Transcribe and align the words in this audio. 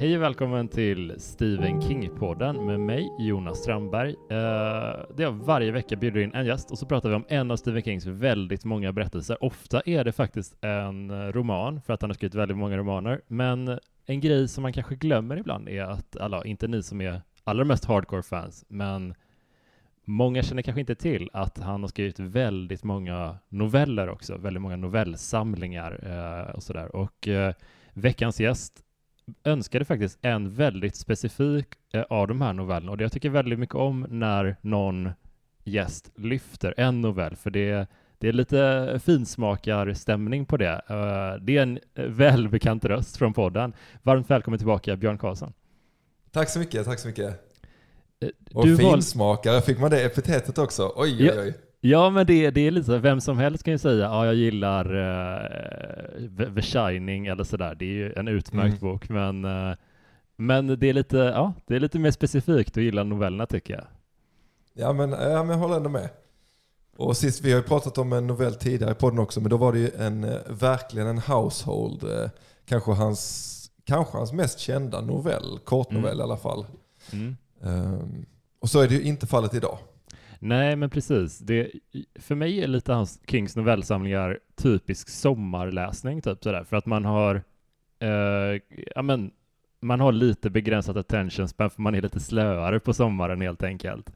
Hej 0.00 0.16
och 0.16 0.22
välkommen 0.22 0.68
till 0.68 1.14
Stephen 1.18 1.80
King-podden 1.80 2.66
med 2.66 2.80
mig, 2.80 3.10
Jonas 3.18 3.58
Strandberg. 3.58 4.10
Uh, 4.10 5.16
det 5.16 5.22
är 5.22 5.30
varje 5.30 5.72
vecka 5.72 5.96
bjuder 5.96 6.20
in 6.20 6.34
en 6.34 6.46
gäst 6.46 6.70
och 6.70 6.78
så 6.78 6.86
pratar 6.86 7.08
vi 7.08 7.14
om 7.14 7.24
en 7.28 7.50
av 7.50 7.56
Stephen 7.56 7.82
Kings 7.82 8.06
väldigt 8.06 8.64
många 8.64 8.92
berättelser. 8.92 9.44
Ofta 9.44 9.80
är 9.80 10.04
det 10.04 10.12
faktiskt 10.12 10.64
en 10.64 11.32
roman, 11.32 11.80
för 11.80 11.92
att 11.92 12.02
han 12.02 12.10
har 12.10 12.14
skrivit 12.14 12.34
väldigt 12.34 12.56
många 12.56 12.76
romaner, 12.76 13.20
men 13.26 13.78
en 14.06 14.20
grej 14.20 14.48
som 14.48 14.62
man 14.62 14.72
kanske 14.72 14.94
glömmer 14.94 15.36
ibland 15.36 15.68
är 15.68 15.82
att, 15.82 16.16
alla, 16.16 16.44
inte 16.44 16.68
ni 16.68 16.82
som 16.82 17.00
är 17.00 17.22
allra 17.44 17.64
mest 17.64 17.84
hardcore 17.84 18.22
fans, 18.22 18.64
men 18.68 19.14
många 20.04 20.42
känner 20.42 20.62
kanske 20.62 20.80
inte 20.80 20.94
till 20.94 21.30
att 21.32 21.58
han 21.58 21.80
har 21.80 21.88
skrivit 21.88 22.20
väldigt 22.20 22.84
många 22.84 23.38
noveller 23.48 24.08
också, 24.08 24.36
väldigt 24.36 24.62
många 24.62 24.76
novellsamlingar 24.76 26.04
uh, 26.06 26.54
och 26.54 26.62
sådär. 26.62 26.96
Och 26.96 27.28
uh, 27.28 27.50
veckans 27.92 28.40
gäst 28.40 28.84
önskade 29.44 29.84
faktiskt 29.84 30.18
en 30.22 30.50
väldigt 30.50 30.96
specifik 30.96 31.66
eh, 31.92 32.02
av 32.02 32.28
de 32.28 32.40
här 32.40 32.52
novellerna 32.52 32.90
och 32.90 32.96
det 32.96 33.04
jag 33.04 33.12
tycker 33.12 33.30
väldigt 33.30 33.58
mycket 33.58 33.74
om 33.74 34.06
när 34.08 34.56
någon 34.60 35.10
gäst 35.64 36.10
lyfter 36.16 36.74
en 36.76 37.00
novell, 37.00 37.36
för 37.36 37.50
det, 37.50 37.86
det 38.18 38.28
är 38.28 38.32
lite 38.32 39.00
finsmakarstämning 39.04 40.46
på 40.46 40.56
det. 40.56 40.82
Uh, 40.90 41.44
det 41.44 41.56
är 41.56 41.62
en 41.62 41.78
välbekant 41.94 42.84
röst 42.84 43.16
från 43.16 43.32
podden. 43.32 43.72
Varmt 44.02 44.30
välkommen 44.30 44.58
tillbaka 44.58 44.96
Björn 44.96 45.18
Karlsson. 45.18 45.52
Tack 46.30 46.48
så 46.48 46.58
mycket, 46.58 46.84
tack 46.84 46.98
så 46.98 47.08
mycket. 47.08 47.28
Uh, 48.24 48.30
och 48.54 48.78
finsmakare, 48.78 49.60
fick 49.60 49.78
man 49.78 49.90
det 49.90 50.04
epitetet 50.04 50.58
också? 50.58 50.92
Oj, 50.96 51.30
oj, 51.30 51.40
oj. 51.40 51.54
Ja, 51.80 52.10
men 52.10 52.26
det, 52.26 52.50
det 52.50 52.66
är 52.66 52.70
lite 52.70 52.98
vem 52.98 53.20
som 53.20 53.38
helst 53.38 53.64
kan 53.64 53.72
ju 53.72 53.78
säga, 53.78 54.04
ja, 54.04 54.26
jag 54.26 54.34
gillar 54.34 54.84
The 56.54 56.62
Shining 56.62 57.26
eller 57.26 57.44
sådär. 57.44 57.74
Det 57.74 57.84
är 57.84 57.94
ju 57.94 58.12
en 58.12 58.28
utmärkt 58.28 58.82
mm. 58.82 58.92
bok, 58.92 59.08
men, 59.08 59.44
uh, 59.44 59.74
men 60.36 60.66
det 60.66 60.86
är 60.86 60.92
lite, 60.92 61.16
ja, 61.16 61.52
det 61.66 61.76
är 61.76 61.80
lite 61.80 61.98
mer 61.98 62.10
specifikt 62.10 62.76
att 62.76 62.82
gilla 62.82 63.04
novellerna 63.04 63.46
tycker 63.46 63.74
jag. 63.74 63.84
Ja, 64.74 64.92
men, 64.92 65.10
ja, 65.10 65.42
men 65.44 65.48
jag 65.48 65.56
håller 65.56 65.76
ändå 65.76 65.90
med. 65.90 66.08
Och 66.96 67.16
sist, 67.16 67.44
vi 67.44 67.52
har 67.52 67.58
ju 67.58 67.64
pratat 67.64 67.98
om 67.98 68.12
en 68.12 68.26
novell 68.26 68.54
tidigare 68.54 68.92
i 68.92 68.94
podden 68.94 69.18
också, 69.18 69.40
men 69.40 69.50
då 69.50 69.56
var 69.56 69.72
det 69.72 69.78
ju 69.78 69.90
en, 69.98 70.24
uh, 70.24 70.36
verkligen 70.48 71.06
en 71.06 71.18
household, 71.18 72.04
kanske 72.66 72.92
hans, 72.92 73.70
kanske 73.84 74.16
hans 74.16 74.32
mest 74.32 74.58
kända 74.58 75.00
novell, 75.00 75.58
kortnovell 75.64 76.12
mm. 76.12 76.20
i 76.20 76.22
alla 76.22 76.36
fall. 76.36 76.66
Mm. 77.12 77.36
Um, 77.60 78.26
och 78.60 78.70
så 78.70 78.80
är 78.80 78.88
det 78.88 78.94
ju 78.94 79.02
inte 79.02 79.26
fallet 79.26 79.54
idag. 79.54 79.78
Nej, 80.38 80.76
men 80.76 80.90
precis. 80.90 81.38
Det, 81.38 81.70
för 82.14 82.34
mig 82.34 82.62
är 82.62 82.66
lite 82.66 82.92
hans 82.92 83.20
Kings 83.26 83.56
novellsamlingar 83.56 84.38
typisk 84.56 85.08
sommarläsning, 85.08 86.22
typ 86.22 86.42
sådär, 86.42 86.64
för 86.64 86.76
att 86.76 86.86
man 86.86 87.04
har, 87.04 87.42
eh, 87.98 88.60
ja 88.94 89.02
men, 89.02 89.30
man 89.80 90.00
har 90.00 90.12
lite 90.12 90.50
begränsat 90.50 90.96
attention 90.96 91.48
span, 91.48 91.70
för 91.70 91.82
man 91.82 91.94
är 91.94 92.02
lite 92.02 92.20
slöare 92.20 92.80
på 92.80 92.94
sommaren 92.94 93.40
helt 93.40 93.62
enkelt. 93.62 94.10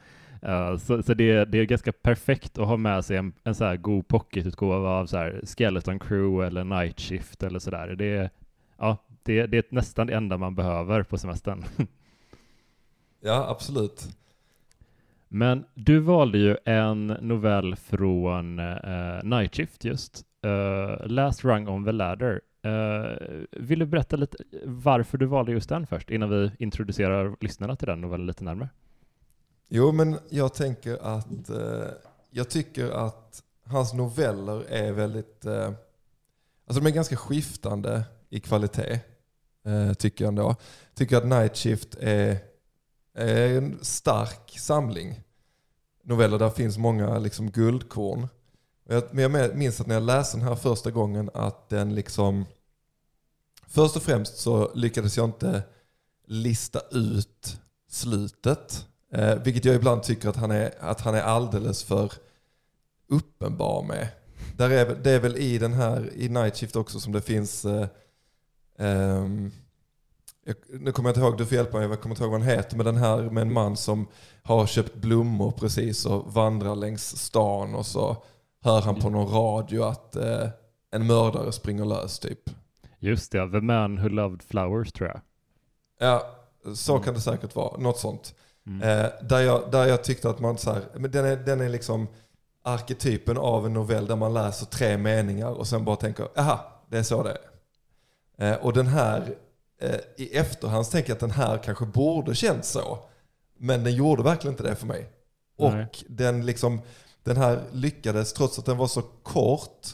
Uh, 0.47 0.77
så, 0.77 1.03
så 1.03 1.15
det, 1.15 1.45
det, 1.45 1.59
är 1.59 1.65
ganska 1.65 1.93
perfekt 1.93 2.59
att 2.59 2.67
ha 2.67 2.77
med 2.77 3.05
sig 3.05 3.17
en, 3.17 3.33
en 3.45 3.55
så 3.55 3.65
här 3.65 3.77
god 3.77 4.09
pocketutgåva 4.09 4.89
av 4.89 5.07
så 5.07 5.17
här 5.17 5.41
Skeleton 5.45 5.99
Crew 5.99 6.47
eller 6.47 6.65
Night 6.65 7.01
Shift 7.01 7.43
eller 7.43 7.59
sådär. 7.59 7.89
Det, 7.89 8.31
ja, 8.79 8.97
det, 9.23 9.47
det 9.47 9.59
är 9.59 9.65
nästan 9.69 10.07
det 10.07 10.15
enda 10.15 10.39
man 10.39 10.55
behöver 10.55 11.03
på 11.03 11.19
semestern. 11.19 11.65
ja, 13.21 13.47
absolut. 13.49 14.09
Men 15.35 15.65
du 15.75 15.99
valde 15.99 16.39
ju 16.39 16.57
en 16.65 17.07
novell 17.07 17.77
från 17.77 18.59
uh, 18.59 19.25
Night 19.25 19.55
Shift 19.55 19.85
just, 19.85 20.25
uh, 20.47 21.07
Last 21.07 21.45
Rung 21.45 21.69
on 21.69 21.85
the 21.85 21.93
Ladder. 21.93 22.41
Uh, 22.67 23.45
vill 23.51 23.79
du 23.79 23.87
berätta 23.87 24.17
lite 24.17 24.37
varför 24.65 25.19
du 25.19 25.27
valde 25.27 25.53
just 25.53 25.69
den 25.69 25.87
först, 25.87 26.11
innan 26.11 26.31
vi 26.31 26.51
introducerar 26.59 27.37
lyssnarna 27.41 27.77
till 27.77 27.87
den 27.87 28.01
novellen 28.01 28.27
lite 28.27 28.45
närmare? 28.45 28.69
Jo, 29.69 29.93
men 29.93 30.19
jag 30.29 30.55
tänker 30.55 30.99
att 31.17 31.51
uh, 31.51 31.85
jag 32.31 32.51
tycker 32.51 32.91
att 32.91 33.43
hans 33.67 33.95
noveller 33.95 34.65
är 34.69 34.93
väldigt, 34.93 35.47
uh, 35.47 35.71
alltså 36.67 36.83
de 36.83 36.87
är 36.87 36.95
ganska 36.95 37.17
skiftande 37.17 38.03
i 38.31 38.41
kvalitet, 38.41 39.01
tycker 39.99 40.25
jag 40.25 40.29
ändå. 40.29 40.57
Tycker 40.95 41.17
att 41.17 41.27
Night 41.27 41.57
Shift 41.57 41.97
är 42.01 42.52
Eh, 43.15 43.57
en 43.57 43.79
stark 43.83 44.59
samling 44.59 45.21
noveller. 46.05 46.39
Där 46.39 46.51
finns 46.51 46.79
många 46.79 47.19
liksom 47.19 47.51
guldkorn. 47.51 48.29
Men 49.11 49.33
jag 49.33 49.57
minns 49.57 49.81
att 49.81 49.87
när 49.87 49.95
jag 49.95 50.03
läste 50.03 50.37
den 50.37 50.47
här 50.47 50.55
första 50.55 50.91
gången 50.91 51.31
att 51.35 51.69
den 51.69 51.95
liksom... 51.95 52.45
Först 53.67 53.97
och 53.97 54.03
främst 54.03 54.37
så 54.37 54.75
lyckades 54.75 55.17
jag 55.17 55.25
inte 55.25 55.63
lista 56.27 56.81
ut 56.91 57.61
slutet. 57.89 58.87
Eh, 59.13 59.35
vilket 59.35 59.65
jag 59.65 59.75
ibland 59.75 60.03
tycker 60.03 60.29
att 60.29 60.37
han 60.37 60.51
är, 60.51 60.75
att 60.81 61.01
han 61.01 61.15
är 61.15 61.23
alldeles 61.23 61.83
för 61.83 62.13
uppenbar 63.09 63.83
med. 63.83 64.09
Där 64.57 64.71
är, 64.71 64.95
det 64.95 65.11
är 65.11 65.21
väl 65.21 65.37
i 65.37 65.59
den 65.59 65.73
här, 65.73 66.11
i 66.15 66.29
Night 66.29 66.57
Shift 66.57 66.77
också 66.77 67.01
som 67.01 67.13
det 67.13 67.21
finns 67.21 67.65
eh, 67.65 67.87
um, 68.79 69.53
jag, 70.45 70.57
nu 70.69 70.93
kommer 70.93 71.09
jag 71.09 71.17
inte 71.17 71.21
ihåg, 71.21 71.39
du 71.39 71.47
får 71.47 71.57
hjälpa 71.57 71.79
mig, 71.79 71.89
jag 71.89 72.01
kommer 72.01 72.15
inte 72.15 72.25
ihåg 72.25 72.33
vad 72.33 72.41
han 72.41 72.51
heter, 72.51 72.77
men 72.77 72.87
den 72.87 72.97
här 72.97 73.23
med 73.23 73.43
en 73.43 73.53
man 73.53 73.77
som 73.77 74.07
har 74.43 74.67
köpt 74.67 74.95
blommor 74.95 75.51
precis 75.51 76.07
och 76.07 76.33
vandrar 76.33 76.75
längs 76.77 77.17
stan 77.17 77.75
och 77.75 77.87
så 77.87 78.17
hör 78.63 78.81
han 78.81 78.95
på 78.95 79.11
någon 79.11 79.35
radio 79.35 79.83
att 79.83 80.17
eh, 80.17 80.49
en 80.91 81.07
mördare 81.07 81.53
springer 81.53 81.85
lös 81.85 82.19
typ. 82.19 82.51
Just 82.99 83.33
det, 83.33 83.51
The 83.51 83.61
Man 83.61 84.03
Who 84.03 84.09
Loved 84.09 84.43
Flowers 84.43 84.93
tror 84.93 85.09
jag. 85.09 85.21
Ja, 85.99 86.27
så 86.75 86.99
kan 86.99 87.15
det 87.15 87.21
säkert 87.21 87.55
vara. 87.55 87.81
Något 87.81 87.99
sånt. 87.99 88.35
Mm. 88.67 88.83
Eh, 88.83 89.11
där, 89.23 89.41
jag, 89.41 89.71
där 89.71 89.87
jag 89.87 90.05
tyckte 90.05 90.31
att 90.31 90.41
man 90.41 90.59
så 90.59 90.73
här, 90.73 90.83
men 90.97 91.11
den 91.11 91.25
är, 91.25 91.37
den 91.37 91.61
är 91.61 91.69
liksom 91.69 92.07
arketypen 92.63 93.39
av 93.39 93.67
en 93.67 93.73
novell 93.73 94.07
där 94.07 94.17
man 94.17 94.35
läser 94.35 94.67
tre 94.67 94.99
meningar 94.99 95.51
och 95.51 95.67
sen 95.67 95.85
bara 95.85 95.97
tänker, 95.97 96.29
aha, 96.37 96.83
det 96.89 96.99
är 96.99 97.03
så 97.03 97.23
det 97.23 97.39
är. 98.37 98.53
Eh, 98.53 98.57
och 98.57 98.73
den 98.73 98.87
här 98.87 99.35
i 100.17 100.37
efterhand 100.37 100.91
tänker 100.91 101.11
jag 101.11 101.15
att 101.17 101.21
den 101.21 101.31
här 101.31 101.59
kanske 101.59 101.87
borde 101.87 102.35
känts 102.35 102.71
så. 102.71 102.99
Men 103.59 103.85
den 103.85 103.95
gjorde 103.95 104.23
verkligen 104.23 104.55
inte 104.55 104.63
det 104.63 104.77
för 104.77 104.87
mig. 104.87 105.11
Och 105.57 106.05
den, 106.09 106.47
liksom, 106.47 106.81
den 107.23 107.37
här 107.37 107.63
lyckades, 107.73 108.33
trots 108.33 108.59
att 108.59 108.67
den 108.67 108.77
var 108.77 108.87
så 108.87 109.03
kort, 109.03 109.87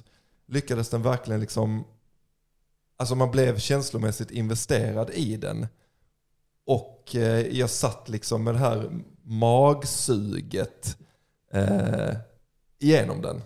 lyckades 0.46 0.88
den 0.88 1.02
verkligen 1.02 1.40
liksom... 1.40 1.84
Alltså 2.96 3.14
man 3.14 3.30
blev 3.30 3.58
känslomässigt 3.58 4.30
investerad 4.30 5.10
i 5.10 5.36
den. 5.36 5.66
Och 6.66 7.16
eh, 7.16 7.58
jag 7.58 7.70
satt 7.70 8.08
liksom 8.08 8.44
med 8.44 8.54
det 8.54 8.58
här 8.58 8.90
magsuget 9.22 10.96
eh, 11.52 12.14
igenom 12.78 13.22
den. 13.22 13.42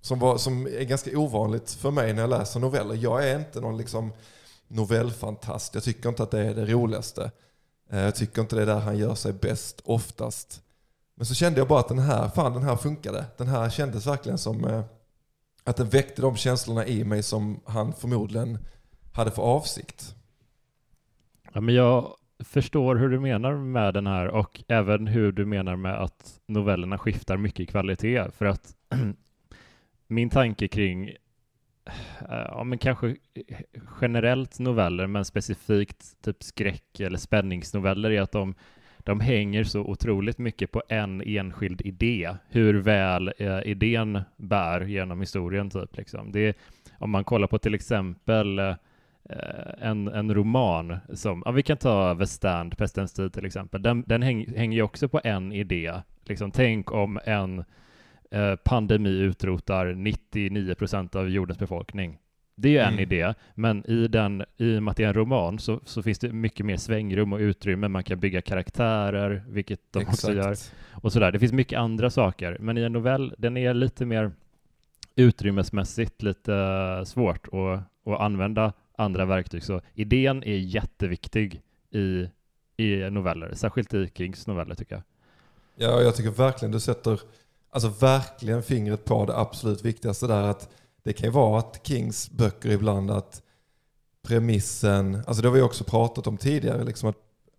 Som, 0.00 0.18
var, 0.18 0.38
som 0.38 0.66
är 0.66 0.84
ganska 0.84 1.18
ovanligt 1.18 1.70
för 1.70 1.90
mig 1.90 2.12
när 2.12 2.20
jag 2.20 2.30
läser 2.30 2.60
noveller. 2.60 2.94
Jag 2.94 3.28
är 3.28 3.38
inte 3.38 3.60
någon 3.60 3.76
liksom 3.76 4.12
novellfantast. 4.70 5.74
Jag 5.74 5.84
tycker 5.84 6.08
inte 6.08 6.22
att 6.22 6.30
det 6.30 6.40
är 6.40 6.54
det 6.54 6.66
roligaste. 6.66 7.30
Eh, 7.90 8.00
jag 8.00 8.14
tycker 8.14 8.42
inte 8.42 8.56
det 8.56 8.62
är 8.62 8.66
där 8.66 8.80
han 8.80 8.98
gör 8.98 9.14
sig 9.14 9.32
bäst 9.32 9.80
oftast. 9.84 10.62
Men 11.14 11.26
så 11.26 11.34
kände 11.34 11.60
jag 11.60 11.68
bara 11.68 11.80
att 11.80 11.88
den 11.88 11.98
här, 11.98 12.28
fan 12.28 12.52
den 12.52 12.62
här 12.62 12.76
funkade. 12.76 13.24
Den 13.36 13.48
här 13.48 13.70
kändes 13.70 14.06
verkligen 14.06 14.38
som 14.38 14.64
eh, 14.64 14.82
att 15.64 15.76
den 15.76 15.88
väckte 15.88 16.22
de 16.22 16.36
känslorna 16.36 16.86
i 16.86 17.04
mig 17.04 17.22
som 17.22 17.60
han 17.64 17.92
förmodligen 17.92 18.58
hade 19.12 19.30
för 19.30 19.42
avsikt. 19.42 20.14
Ja, 21.52 21.60
men 21.60 21.74
jag 21.74 22.14
förstår 22.44 22.96
hur 22.96 23.08
du 23.08 23.20
menar 23.20 23.52
med 23.54 23.94
den 23.94 24.06
här 24.06 24.28
och 24.28 24.62
även 24.68 25.06
hur 25.06 25.32
du 25.32 25.46
menar 25.46 25.76
med 25.76 26.02
att 26.02 26.40
novellerna 26.46 26.98
skiftar 26.98 27.36
mycket 27.36 27.60
i 27.60 27.66
kvalitet. 27.66 28.30
För 28.30 28.44
att 28.44 28.74
min 30.06 30.30
tanke 30.30 30.68
kring 30.68 31.10
Eh, 32.30 32.46
ja, 32.48 32.64
men 32.64 32.78
kanske 32.78 33.16
generellt 34.00 34.58
noveller, 34.58 35.06
men 35.06 35.24
specifikt 35.24 36.22
typ 36.24 36.42
skräck 36.42 37.00
eller 37.00 37.18
spänningsnoveller 37.18 38.10
är 38.10 38.20
att 38.20 38.32
de, 38.32 38.54
de 38.98 39.20
hänger 39.20 39.64
så 39.64 39.80
otroligt 39.80 40.38
mycket 40.38 40.72
på 40.72 40.82
en 40.88 41.22
enskild 41.22 41.80
idé, 41.84 42.36
hur 42.48 42.74
väl 42.74 43.32
eh, 43.38 43.60
idén 43.64 44.22
bär 44.36 44.80
genom 44.80 45.20
historien. 45.20 45.70
Typ, 45.70 45.96
liksom. 45.96 46.32
det, 46.32 46.56
om 46.98 47.10
man 47.10 47.24
kollar 47.24 47.46
på 47.46 47.58
till 47.58 47.74
exempel 47.74 48.58
eh, 48.58 48.74
en, 49.78 50.08
en 50.08 50.34
roman 50.34 50.98
som, 51.14 51.42
ja, 51.46 51.50
vi 51.50 51.62
kan 51.62 51.76
ta 51.76 52.16
The 52.16 52.26
Stand, 52.26 52.78
Pestens 52.78 53.12
tid 53.12 53.32
till 53.32 53.46
exempel, 53.46 53.82
den, 53.82 54.04
den 54.06 54.22
häng, 54.22 54.54
hänger 54.56 54.76
ju 54.76 54.82
också 54.82 55.08
på 55.08 55.20
en 55.24 55.52
idé. 55.52 55.92
Liksom, 56.24 56.50
tänk 56.50 56.92
om 56.92 57.20
en 57.24 57.64
Eh, 58.30 58.56
pandemi 58.56 59.10
utrotar 59.10 59.94
99 59.94 60.74
procent 60.74 61.14
av 61.14 61.28
jordens 61.28 61.58
befolkning. 61.58 62.18
Det 62.54 62.76
är 62.76 62.82
en 62.82 62.88
mm. 62.88 63.00
idé, 63.00 63.34
men 63.54 63.90
i, 63.90 64.08
den, 64.08 64.44
i 64.56 64.78
och 64.78 64.82
med 64.82 64.90
att 64.90 64.96
det 64.96 65.04
är 65.04 65.08
en 65.08 65.14
roman 65.14 65.58
så, 65.58 65.80
så 65.84 66.02
finns 66.02 66.18
det 66.18 66.32
mycket 66.32 66.66
mer 66.66 66.76
svängrum 66.76 67.32
och 67.32 67.38
utrymme. 67.38 67.88
Man 67.88 68.04
kan 68.04 68.20
bygga 68.20 68.42
karaktärer, 68.42 69.44
vilket 69.48 69.80
de 69.92 69.98
Exakt. 69.98 70.14
också 70.14 70.32
gör. 70.32 70.56
Och 70.90 71.12
sådär. 71.12 71.32
Det 71.32 71.38
finns 71.38 71.52
mycket 71.52 71.78
andra 71.78 72.10
saker, 72.10 72.56
men 72.60 72.78
i 72.78 72.82
en 72.82 72.92
novell, 72.92 73.34
den 73.38 73.56
är 73.56 73.74
lite 73.74 74.06
mer 74.06 74.32
utrymmesmässigt 75.16 76.22
lite 76.22 77.02
svårt 77.06 77.46
att, 77.46 78.12
att 78.12 78.20
använda 78.20 78.72
andra 78.98 79.24
verktyg. 79.24 79.62
Så 79.62 79.80
idén 79.94 80.42
är 80.42 80.56
jätteviktig 80.56 81.62
i, 81.90 82.28
i 82.76 83.10
noveller, 83.10 83.54
särskilt 83.54 83.94
i 83.94 84.10
Kings 84.14 84.46
noveller 84.46 84.74
tycker 84.74 84.94
jag. 84.94 85.02
Ja, 85.76 86.02
jag 86.02 86.16
tycker 86.16 86.30
verkligen 86.30 86.72
du 86.72 86.80
sätter 86.80 87.20
alltså 87.70 87.88
verkligen 87.88 88.62
fingret 88.62 89.04
på 89.04 89.26
det 89.26 89.38
absolut 89.38 89.84
viktigaste 89.84 90.26
där. 90.26 90.42
att 90.42 90.68
Det 91.02 91.12
kan 91.12 91.24
ju 91.24 91.30
vara 91.30 91.58
att 91.58 91.80
Kings 91.82 92.30
böcker 92.30 92.70
ibland 92.70 93.10
att 93.10 93.42
premissen, 94.22 95.22
alltså 95.26 95.42
det 95.42 95.48
har 95.48 95.54
vi 95.54 95.62
också 95.62 95.84
pratat 95.84 96.26
om 96.26 96.36
tidigare, 96.36 96.84
liksom 96.84 97.08
att 97.08 97.16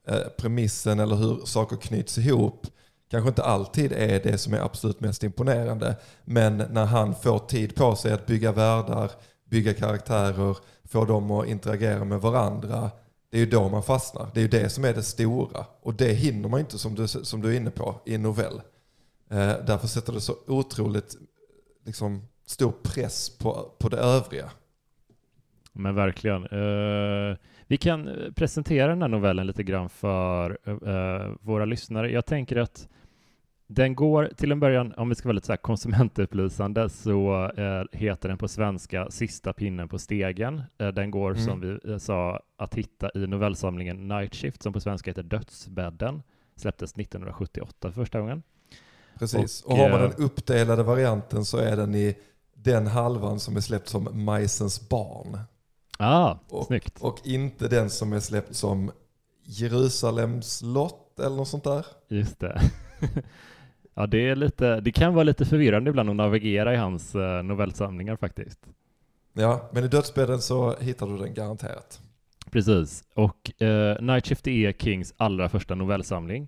eh, 0.08 0.28
premissen 0.38 1.00
eller 1.00 1.16
hur 1.16 1.46
saker 1.46 1.76
knyts 1.76 2.18
ihop 2.18 2.68
kanske 3.12 3.30
inte 3.30 3.44
alltid 3.44 3.92
är 3.92 4.24
det 4.24 4.38
som 4.38 4.54
är 4.54 4.60
absolut 4.60 5.00
mest 5.00 5.24
imponerande. 5.24 5.96
Men 6.26 6.58
när 6.58 6.86
han 6.86 7.16
får 7.16 7.40
tid 7.40 7.76
på 7.76 7.96
sig 7.96 8.14
att 8.14 8.26
bygga 8.26 8.52
världar, 8.52 9.12
bygga 9.50 9.74
karaktärer, 9.74 10.58
få 10.84 11.06
dem 11.06 11.32
att 11.32 11.48
interagera 11.48 12.04
med 12.04 12.22
varandra. 12.22 12.92
Det 13.30 13.38
är 13.38 13.40
ju 13.40 13.50
då 13.50 13.70
man 13.70 13.84
fastnar. 13.84 14.30
Det 14.34 14.40
är 14.40 14.42
ju 14.42 14.48
det 14.48 14.70
som 14.70 14.86
är 14.86 14.94
det 14.94 15.04
stora. 15.04 15.66
Och 15.82 15.94
det 15.94 16.14
hinner 16.14 16.50
man 16.50 16.60
inte 16.60 16.78
som 16.78 16.96
du, 16.96 17.08
som 17.08 17.42
du 17.42 17.54
är 17.54 17.58
inne 17.58 17.72
på 17.72 17.96
i 18.06 18.16
en 18.16 18.22
novell. 18.22 18.62
Eh, 19.32 19.66
därför 19.66 19.88
sätter 19.88 20.14
det 20.14 20.22
så 20.22 20.36
otroligt 20.48 21.16
liksom, 21.86 22.28
stor 22.46 22.74
press 22.84 23.38
på, 23.38 23.72
på 23.80 23.90
det 23.90 23.98
övriga. 23.98 24.52
Men 25.74 25.96
verkligen. 25.96 26.48
Uh, 26.48 27.38
vi 27.68 27.78
kan 27.78 28.10
presentera 28.36 28.88
den 28.88 29.02
här 29.02 29.10
novellen 29.10 29.48
lite 29.48 29.64
grann 29.64 29.90
för 29.90 30.58
uh, 30.68 31.36
våra 31.42 31.66
lyssnare. 31.66 32.12
Jag 32.12 32.26
tänker 32.26 32.58
att 32.58 32.88
den 33.68 33.96
går 33.96 34.30
till 34.38 34.52
en 34.52 34.60
början, 34.60 34.94
om 34.98 35.10
vi 35.10 35.16
ska 35.16 35.28
vara 35.28 35.34
lite 35.34 35.48
så 35.48 35.58
konsumentupplysande, 35.58 36.90
så 36.90 37.48
uh, 37.60 37.84
heter 37.92 38.30
den 38.30 38.38
på 38.38 38.48
svenska 38.48 39.10
Sista 39.10 39.54
pinnen 39.54 39.90
på 39.90 40.00
stegen. 40.00 40.62
den 40.78 41.12
går 41.12 41.32
mm. 41.32 41.44
som 41.44 41.62
vi 41.62 42.00
sa 42.00 42.42
att 42.58 42.76
hitta 42.76 43.12
i 43.16 43.28
novellsamlingen 43.28 44.08
Night 44.08 44.36
Shift 44.36 44.64
som 44.64 44.74
på 44.74 44.80
svenska 44.80 45.10
heter 45.10 45.24
Dödsbädden. 45.24 46.24
Släpptes 46.56 46.94
1978 46.94 47.92
första 47.92 48.20
gången. 48.20 48.44
Precis, 49.20 49.62
och, 49.62 49.72
och 49.72 49.78
har 49.78 49.90
man 49.90 50.02
den 50.02 50.14
uppdelade 50.14 50.84
varianten 50.84 51.46
så 51.46 51.58
är 51.58 51.78
den 51.78 51.96
i 51.96 52.16
den 52.54 52.88
halvan 52.88 53.40
som 53.40 53.58
är 53.58 53.62
släppt 53.62 53.90
som 53.90 54.10
Majsens 54.26 54.90
barn. 54.90 55.40
Ah, 56.00 56.38
och, 56.50 56.66
snyggt. 56.66 56.98
Och 57.02 57.20
inte 57.24 57.68
den 57.68 57.90
som 57.90 58.14
är 58.14 58.20
släppt 58.20 58.56
som 58.56 58.92
Jerusalems 59.44 60.62
lott 60.62 61.20
eller 61.20 61.36
något 61.36 61.48
sånt 61.48 61.64
där. 61.64 61.86
Just 62.08 62.40
det. 62.40 62.62
ja, 63.94 64.08
det, 64.08 64.30
är 64.30 64.36
lite, 64.36 64.80
det 64.80 64.92
kan 64.92 65.14
vara 65.14 65.24
lite 65.24 65.46
förvirrande 65.46 65.90
ibland 65.90 66.10
att 66.10 66.16
navigera 66.16 66.74
i 66.74 66.78
hans 66.78 67.16
uh, 67.16 67.44
novellsamlingar 67.44 68.16
faktiskt. 68.16 68.60
Ja, 69.34 69.70
men 69.74 69.84
i 69.84 69.88
dödsbädden 69.88 70.42
så 70.42 70.76
hittar 70.80 71.08
du 71.08 71.18
den 71.18 71.34
garanterat. 71.34 72.02
Precis, 72.52 73.04
och 73.14 73.52
uh, 73.62 74.02
Night 74.02 74.28
Shift 74.28 74.48
är 74.48 74.72
Kings 74.72 75.14
allra 75.18 75.50
första 75.50 75.76
novellsamling. 75.76 76.48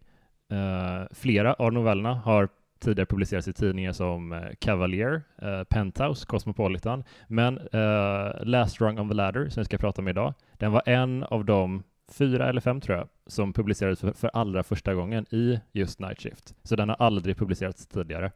Uh, 0.52 1.08
flera 1.12 1.54
av 1.54 1.74
novellerna 1.74 2.14
har 2.14 2.50
tidigare 2.84 3.06
publicerats 3.06 3.48
i 3.48 3.54
tidningar 3.54 3.92
som 3.92 4.34
eh, 4.34 4.42
Cavalier, 4.60 5.22
uh, 5.44 5.64
Penthouse, 5.64 6.26
Cosmopolitan, 6.26 7.04
men 7.28 7.60
uh, 7.60 8.46
Last 8.46 8.82
Rung 8.82 9.00
on 9.00 9.10
the 9.10 9.16
Ladder, 9.16 9.50
som 9.50 9.62
vi 9.62 9.66
ska 9.66 9.78
prata 9.78 10.02
om 10.02 10.08
idag, 10.08 10.34
den 10.54 10.72
var 10.72 10.84
en 10.86 11.24
av 11.24 11.46
de 11.46 11.84
fyra 12.12 12.50
eller 12.50 12.62
fem 12.62 12.82
tror 12.82 12.98
jag, 12.98 13.08
som 13.28 13.54
publicerades 13.54 14.00
för, 14.00 14.12
för 14.12 14.32
allra 14.34 14.64
första 14.64 14.94
gången 14.94 15.26
i 15.32 15.60
just 15.72 16.00
Night 16.00 16.22
Shift. 16.22 16.56
Så 16.64 16.76
den 16.76 16.90
har 16.90 16.96
aldrig 16.96 17.38
publicerats 17.38 17.88
tidigare. 17.88 18.32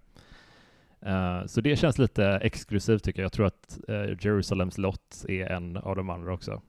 Uh, 1.05 1.45
så 1.45 1.61
det 1.61 1.75
känns 1.75 1.97
lite 1.97 2.25
exklusivt 2.25 3.03
tycker 3.03 3.21
jag. 3.21 3.25
Jag 3.25 3.33
tror 3.33 3.45
att 3.45 3.79
Jerusalems 4.19 4.77
lott 4.77 5.25
är 5.27 5.45
en 5.45 5.77
av 5.77 5.95
de 5.95 6.09
andra 6.09 6.33
också. 6.33 6.61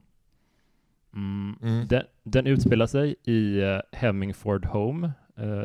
Mm. 1.13 1.55
Mm. 1.61 1.87
Den, 1.87 2.03
den 2.23 2.47
utspelar 2.47 2.85
sig 2.85 3.15
i 3.23 3.61
Hemmingford 3.91 4.65
Home, 4.65 5.05
eh, 5.07 5.11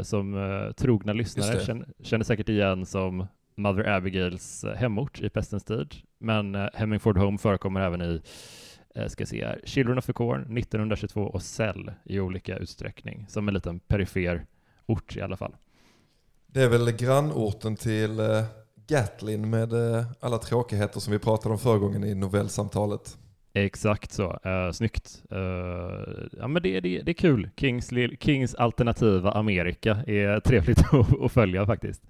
som 0.03 0.35
eh, 0.35 0.73
trogna 0.73 1.13
lyssnare 1.13 1.85
känner, 2.03 2.25
säkert 2.25 2.49
igen 2.49 2.87
som 2.87 3.27
Mother 3.57 3.89
Abigails 3.89 4.65
eh, 4.65 4.75
hemort 4.75 5.21
i 5.21 5.29
Pestens 5.29 5.65
tid. 5.65 5.95
Men 6.19 6.55
eh, 6.55 6.69
Hemmingford 6.75 7.19
Home 7.19 7.39
förekommer 7.39 7.81
även 7.81 8.03
i 8.03 8.21
eh, 8.95 9.07
ska 9.09 9.27
se 9.27 9.45
här, 9.45 9.61
Children 9.65 9.99
of 9.99 10.07
the 10.07 10.13
Corn 10.13 10.59
1922 10.59 11.21
och 11.21 11.43
Cell 11.43 11.93
i 12.05 12.21
olika 12.21 12.57
utsträckning, 12.57 13.27
som 13.29 13.49
en 13.49 13.55
liten 13.55 13.81
perifer 13.81 14.47
ort 14.87 15.17
i 15.17 15.21
alla 15.21 15.37
fall. 15.37 15.57
Det 16.47 16.63
är 16.63 16.69
väl 16.69 16.93
grannorten 16.93 17.77
till 17.77 18.21
eh, 18.21 18.45
Gatlin 18.87 19.51
med 19.51 19.73
eh, 19.73 20.05
alla 20.21 20.39
tråkigheter 20.39 21.01
som 21.01 21.13
vi 21.13 21.19
pratade 21.19 21.53
om 21.53 21.59
förra 21.59 21.79
gången 21.79 22.05
i 22.05 22.15
novellsamtalet. 22.15 23.19
Exakt 23.57 24.13
så, 24.13 24.41
uh, 24.47 24.73
snyggt. 24.73 25.23
Uh, 25.33 25.39
ja 26.39 26.49
men 26.49 26.63
det, 26.63 26.81
det, 26.81 27.03
det 27.03 27.11
är 27.11 27.15
kul. 27.15 27.51
Kings, 27.57 27.91
Kings 28.21 28.55
alternativa 28.55 29.33
Amerika 29.33 29.91
är 30.07 30.41
trevligt 30.41 30.79
att, 30.93 31.23
att 31.23 31.33
följa 31.33 31.67
faktiskt. 31.67 32.03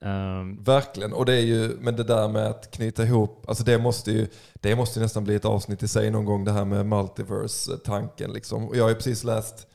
Um, 0.00 0.62
Verkligen, 0.62 1.12
och 1.12 1.26
det 1.26 1.34
är 1.34 1.44
ju, 1.44 1.76
men 1.80 1.96
det 1.96 2.04
där 2.04 2.28
med 2.28 2.46
att 2.46 2.70
knyta 2.70 3.02
ihop, 3.02 3.44
alltså 3.48 3.64
det 3.64 3.78
måste 3.78 4.12
ju, 4.12 4.26
det 4.54 4.76
måste 4.76 5.00
nästan 5.00 5.24
bli 5.24 5.34
ett 5.34 5.44
avsnitt 5.44 5.82
i 5.82 5.88
sig 5.88 6.10
någon 6.10 6.24
gång 6.24 6.44
det 6.44 6.52
här 6.52 6.64
med 6.64 6.86
multiverse-tanken 6.86 8.32
liksom. 8.32 8.68
Och 8.68 8.76
jag 8.76 8.82
har 8.82 8.88
ju 8.88 8.94
precis 8.94 9.24
läst, 9.24 9.66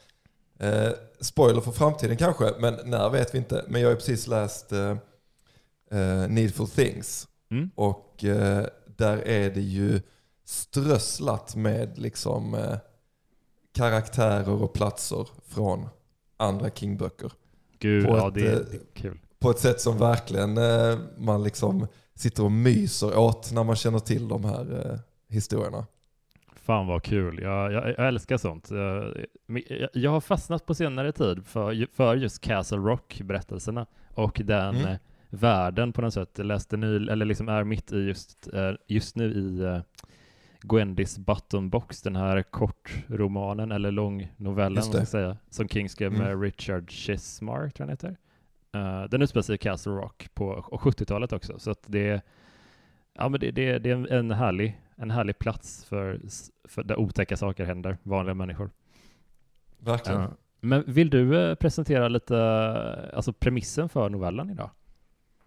eh, 0.60 0.90
spoiler 1.20 1.62
för 1.62 1.72
framtiden 1.72 2.18
kanske, 2.18 2.52
men 2.60 2.76
när 2.86 3.10
vet 3.10 3.34
vi 3.34 3.38
inte, 3.38 3.66
men 3.68 3.82
jag 3.82 3.88
har 3.88 3.94
ju 3.94 3.98
precis 3.98 4.28
läst 4.28 4.72
eh, 4.72 4.98
eh, 5.92 6.28
Needful 6.30 6.68
Things. 6.68 7.28
Mm. 7.52 7.70
Och 7.76 8.24
eh, 8.24 8.66
där 8.98 9.18
är 9.28 9.50
det 9.50 9.62
ju 9.62 10.02
strösslat 10.46 11.56
med 11.56 11.98
liksom 11.98 12.54
eh, 12.54 12.78
karaktärer 13.74 14.64
och 14.64 14.74
platser 14.74 15.28
från 15.48 15.90
andra 16.38 16.70
King-böcker. 16.70 17.32
Gud, 17.80 18.06
på 18.06 18.18
ja 18.18 18.28
ett, 18.28 18.34
det, 18.34 18.48
är, 18.48 18.56
det 18.56 18.76
är 18.76 18.94
kul. 18.94 19.20
På 19.40 19.50
ett 19.50 19.60
sätt 19.60 19.82
som 19.82 19.98
verkligen 19.98 20.58
eh, 20.58 20.98
man 21.18 21.44
liksom 21.44 21.88
sitter 22.16 22.44
och 22.44 22.52
myser 22.52 23.18
åt 23.18 23.52
när 23.52 23.64
man 23.64 23.76
känner 23.76 24.00
till 24.00 24.28
de 24.28 24.46
här 24.46 24.92
eh, 24.92 25.00
historierna. 25.28 25.86
Fan 26.56 26.88
vad 26.88 27.04
kul, 27.04 27.40
jag, 27.42 27.74
jag, 27.74 27.90
jag 27.98 28.08
älskar 28.08 28.38
sånt. 28.38 28.72
Jag, 28.72 29.26
jag, 29.94 30.12
har 30.12 30.22
fastnat 30.22 30.66
på 30.66 30.74
senare 30.76 31.12
tid 31.12 31.46
för, 31.46 31.88
för 31.94 32.16
just 32.16 32.42
Castle 32.42 32.78
Rock-berättelserna 32.78 33.86
och 34.14 34.42
den 34.46 34.76
mm. 34.76 34.98
världen 35.30 35.94
på 35.94 36.02
något 36.02 36.14
sätt. 36.14 36.30
Jag 36.36 36.46
läste 36.46 36.78
ny, 36.78 36.96
eller 36.96 37.26
liksom 37.26 37.50
är 37.50 37.64
mitt 37.64 37.92
i 37.92 37.98
just, 37.98 38.48
just 38.88 39.16
nu 39.16 39.32
i 39.34 39.82
Gwendys 40.64 41.18
Button 41.18 41.70
Box, 41.70 42.02
den 42.02 42.16
här 42.16 42.44
kortromanen 42.44 43.72
eller 43.72 43.92
långnovellen 43.92 45.06
säga, 45.06 45.38
som 45.50 45.68
King 45.68 45.90
skrev 45.90 46.14
mm. 46.14 46.28
med 46.28 46.42
Richard 46.42 46.92
Chismar, 46.92 47.58
tror 47.58 47.72
jag 47.78 47.86
han 47.86 47.90
heter. 47.90 48.18
Uh, 48.76 49.10
den 49.10 49.22
utspelar 49.22 49.44
sig 49.44 49.56
i 49.56 49.58
Castle 49.58 49.92
Rock 49.92 50.30
på 50.34 50.66
70-talet 50.72 51.34
också, 51.34 51.60
så 51.60 51.72
att 51.72 51.84
det, 51.86 52.22
ja, 53.14 53.30
men 53.30 53.40
det, 53.40 53.52
det, 53.52 53.80
det 53.80 53.92
är 53.92 54.14
en 54.14 54.32
härlig, 54.32 54.82
en 54.96 55.12
härlig 55.12 55.40
plats 55.40 55.86
för, 55.86 56.22
för 56.64 56.84
där 56.84 57.00
otäcka 57.00 57.38
saker 57.38 57.66
händer, 57.66 57.98
vanliga 58.04 58.34
människor. 58.34 58.72
Verkligen. 59.80 60.22
Uh, 60.22 60.28
men 60.60 60.84
vill 60.88 61.10
du 61.10 61.36
uh, 61.36 61.56
presentera 61.56 62.08
lite, 62.08 62.38
alltså 63.14 63.34
premissen 63.34 63.90
för 63.90 64.10
novellen 64.10 64.50
idag? 64.50 64.70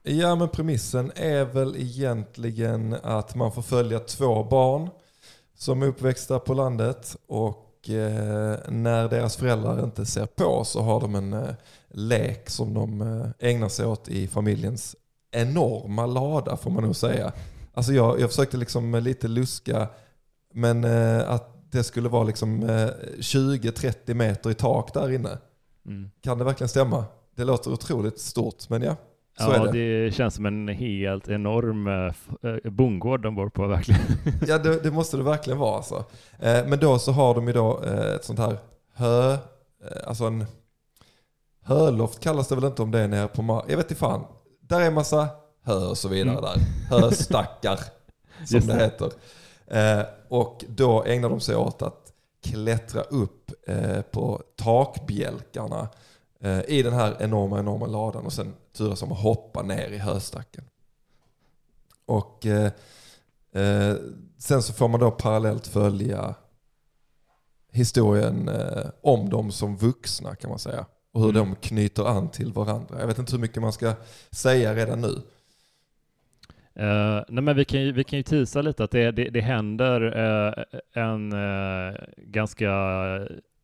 Ja, 0.03 0.35
men 0.35 0.49
premissen 0.49 1.13
är 1.15 1.45
väl 1.45 1.77
egentligen 1.77 2.97
att 3.03 3.35
man 3.35 3.53
får 3.53 3.63
följa 3.63 3.99
två 3.99 4.45
barn 4.45 4.91
som 5.57 5.83
är 5.83 5.87
uppväxta 5.87 6.39
på 6.39 6.55
landet 6.55 7.17
och 7.27 7.91
eh, 7.91 8.59
när 8.69 9.09
deras 9.09 9.37
föräldrar 9.37 9.85
inte 9.85 10.07
ser 10.07 10.27
på 10.27 10.65
så 10.65 10.83
har 10.83 11.01
de 11.01 11.15
en 11.15 11.33
eh, 11.33 11.55
lek 11.89 12.51
som 12.51 12.75
de 12.75 13.01
eh, 13.01 13.49
ägnar 13.51 13.69
sig 13.69 13.87
åt 13.87 14.09
i 14.09 14.29
familjens 14.29 14.97
enorma 15.31 16.07
lada 16.07 16.57
får 16.57 16.71
man 16.71 16.83
nog 16.83 16.97
säga. 16.97 17.33
Alltså 17.75 17.93
jag, 17.93 18.21
jag 18.21 18.31
försökte 18.31 18.57
liksom 18.57 18.95
lite 18.95 19.29
luska 19.29 19.89
men 20.55 20.85
eh, 20.85 21.31
att 21.31 21.71
det 21.71 21.85
skulle 21.85 22.09
vara 22.09 22.25
liksom 22.25 22.65
20-30 22.65 23.95
eh, 24.07 24.15
meter 24.15 24.51
i 24.51 24.55
tak 24.55 24.95
där 24.95 25.13
inne. 25.13 25.39
Mm. 25.87 26.11
Kan 26.21 26.39
det 26.39 26.45
verkligen 26.45 26.69
stämma? 26.69 27.05
Det 27.35 27.45
låter 27.45 27.73
otroligt 27.73 28.21
stort 28.21 28.69
men 28.69 28.83
ja, 28.83 28.97
så 29.39 29.53
ja, 29.53 29.65
det. 29.73 30.05
det. 30.05 30.15
känns 30.15 30.35
som 30.35 30.47
en 30.47 30.69
helt 30.69 31.29
enorm 31.29 31.87
äh, 31.87 32.71
bondgård 32.71 33.23
de 33.23 33.35
bor 33.35 33.49
på 33.49 33.67
verkligen. 33.67 34.01
ja, 34.47 34.59
det, 34.59 34.83
det, 34.83 34.91
måste 34.91 35.17
det 35.17 35.23
verkligen 35.23 35.59
vara 35.59 35.77
alltså. 35.77 36.05
Eh, 36.39 36.67
men 36.67 36.79
då 36.79 36.99
så 36.99 37.13
har 37.13 37.35
de 37.35 37.47
ju 37.47 37.53
då 37.53 37.83
eh, 37.85 38.15
ett 38.15 38.25
sånt 38.25 38.39
här 38.39 38.59
hö, 38.95 39.33
eh, 39.33 39.39
alltså 40.07 40.25
en 40.25 40.47
höloft 41.63 42.21
kallas 42.21 42.49
det 42.49 42.55
väl 42.55 42.65
inte 42.65 42.83
om 42.83 42.91
det 42.91 43.01
är 43.01 43.09
nere 43.09 43.29
på 43.29 43.43
marken. 43.43 43.71
Jag 43.71 43.77
vet 43.77 43.91
inte 43.91 44.01
fan. 44.01 44.25
Där 44.61 44.81
är 44.81 44.87
en 44.87 44.95
massa 44.95 45.29
hö 45.65 45.87
och 45.87 45.99
så 45.99 46.09
vidare 46.09 46.39
mm. 46.39 46.45
där. 46.45 46.61
Höstackar 46.97 47.81
som 48.47 48.61
det. 48.61 48.67
det 48.67 48.85
heter. 48.85 49.11
Eh, 49.67 50.07
och 50.29 50.65
då 50.69 51.05
ägnar 51.05 51.29
de 51.29 51.41
sig 51.41 51.57
åt 51.57 51.83
att 51.83 52.13
klättra 52.43 53.03
upp 53.03 53.51
eh, 53.67 54.01
på 54.01 54.43
takbjälkarna 54.57 55.81
Eh, 55.81 55.89
i 56.69 56.83
den 56.83 56.93
här 56.93 57.17
enorma, 57.21 57.59
enorma 57.59 57.87
ladan 57.87 58.27
och 58.27 58.33
sen 58.33 58.55
turas 58.77 59.03
om 59.03 59.13
att 59.13 59.19
hoppa 59.23 59.63
ner 59.63 59.89
i 59.89 59.99
höstacken. 59.99 60.65
Och 62.07 62.47
eh, 62.47 62.73
Eh, 63.53 63.95
sen 64.39 64.63
så 64.63 64.73
får 64.73 64.89
man 64.89 65.01
då 65.01 65.11
parallellt 65.11 65.67
följa 65.67 66.35
historien 67.73 68.49
eh, 68.49 68.87
om 69.03 69.31
dem 69.31 69.53
som 69.53 69.77
vuxna 69.77 70.35
kan 70.35 70.51
man 70.51 70.59
säga. 70.59 70.87
Och 71.13 71.21
hur 71.23 71.31
Mm. 71.31 71.49
de 71.51 71.57
knyter 71.57 72.05
an 72.05 72.31
till 72.31 72.53
varandra. 72.53 73.01
Jag 73.01 73.07
vet 73.07 73.19
inte 73.19 73.33
hur 73.33 73.39
mycket 73.39 73.63
man 73.63 73.73
ska 73.73 73.95
säga 74.31 74.75
redan 74.75 75.01
nu. 75.01 75.23
Eh, 76.75 77.25
nej 77.29 77.43
men 77.43 77.57
vi 77.57 77.65
kan 77.65 77.81
ju, 77.81 77.93
vi 77.93 78.05
kan 78.05 78.17
ju 78.17 78.23
tisa 78.23 78.63
lite 78.63 78.85
att 78.85 78.91
det, 78.91 79.11
det, 79.11 79.31
det 79.31 79.41
händer 79.41 80.01
eh, 80.03 80.65
en 81.03 81.33
eh, 81.33 81.95
ganska 82.17 82.71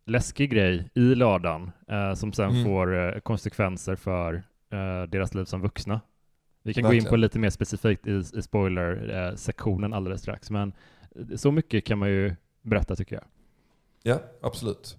läskig 0.05 0.51
grej 0.51 0.91
i 0.95 1.15
ladan 1.15 1.71
eh, 1.89 2.15
som 2.15 2.33
sen 2.33 2.51
Mm. 2.51 2.65
får 2.65 2.97
eh, 3.15 3.19
konsekvenser 3.21 3.97
för 3.97 4.35
eh, 4.71 5.03
deras 5.09 5.35
liv 5.35 5.45
som 5.45 5.61
vuxna. 5.61 6.01
Vi 6.63 6.75
kan 6.75 6.83
gå 6.83 6.89
in 6.89 6.93
Verkligen. 6.93 7.11
på 7.11 7.17
lite 7.17 7.39
mer 7.39 7.51
specifikt 7.51 8.07
i, 8.07 8.11
i 8.11 8.43
spoiler-sektionen 8.43 9.93
alldeles 9.93 10.21
strax, 10.21 10.51
men 10.51 10.73
så 11.37 11.51
mycket 11.53 11.85
kan 11.85 11.99
man 11.99 12.09
ju 12.09 12.35
berätta 12.63 12.97
tycker 12.97 13.17
jag. 13.17 13.25
Ja, 14.03 14.21
absolut. 14.43 14.99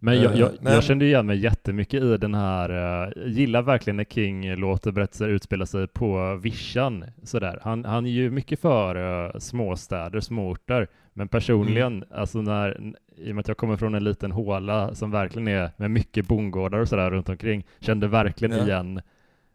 Men 0.00 0.20
jag, 0.22 0.32
Eh, 0.32 0.40
jag, 0.40 0.50
nej. 0.60 0.72
jag 0.74 0.84
kände 0.84 1.04
igen 1.04 1.26
mig 1.26 1.38
jättemycket 1.38 2.02
i 2.02 2.16
den 2.16 2.34
här, 2.34 2.70
uh, 3.06 3.28
gillar 3.28 3.62
verkligen 3.62 3.96
när 3.96 4.04
King 4.04 4.54
låter 4.56 4.92
berättelser 4.92 5.28
utspela 5.28 5.66
sig 5.66 5.86
på 5.88 6.36
vischan 6.42 7.04
sådär. 7.22 7.58
Han, 7.62 7.84
han 7.84 8.06
är 8.06 8.10
ju 8.10 8.30
mycket 8.30 8.60
för 8.60 8.96
uh, 8.96 9.38
småstäder, 9.38 10.20
småorter, 10.20 10.88
men 11.12 11.28
personligen, 11.28 11.92
Mm. 11.96 12.08
alltså 12.10 12.42
när, 12.42 12.92
i 13.16 13.30
och 13.30 13.34
med 13.34 13.40
att 13.40 13.48
jag 13.48 13.56
kommer 13.56 13.76
från 13.76 13.94
en 13.94 14.04
liten 14.04 14.32
håla 14.32 14.94
som 14.94 15.10
verkligen 15.10 15.48
är 15.48 15.70
med 15.76 15.90
mycket 15.90 16.28
bondgårdar 16.28 16.78
och 16.78 16.88
sådär 16.88 17.10
runt 17.10 17.28
omkring, 17.28 17.64
kände 17.80 18.08
verkligen 18.08 18.56
Ja. 18.56 18.64
igen 18.64 19.00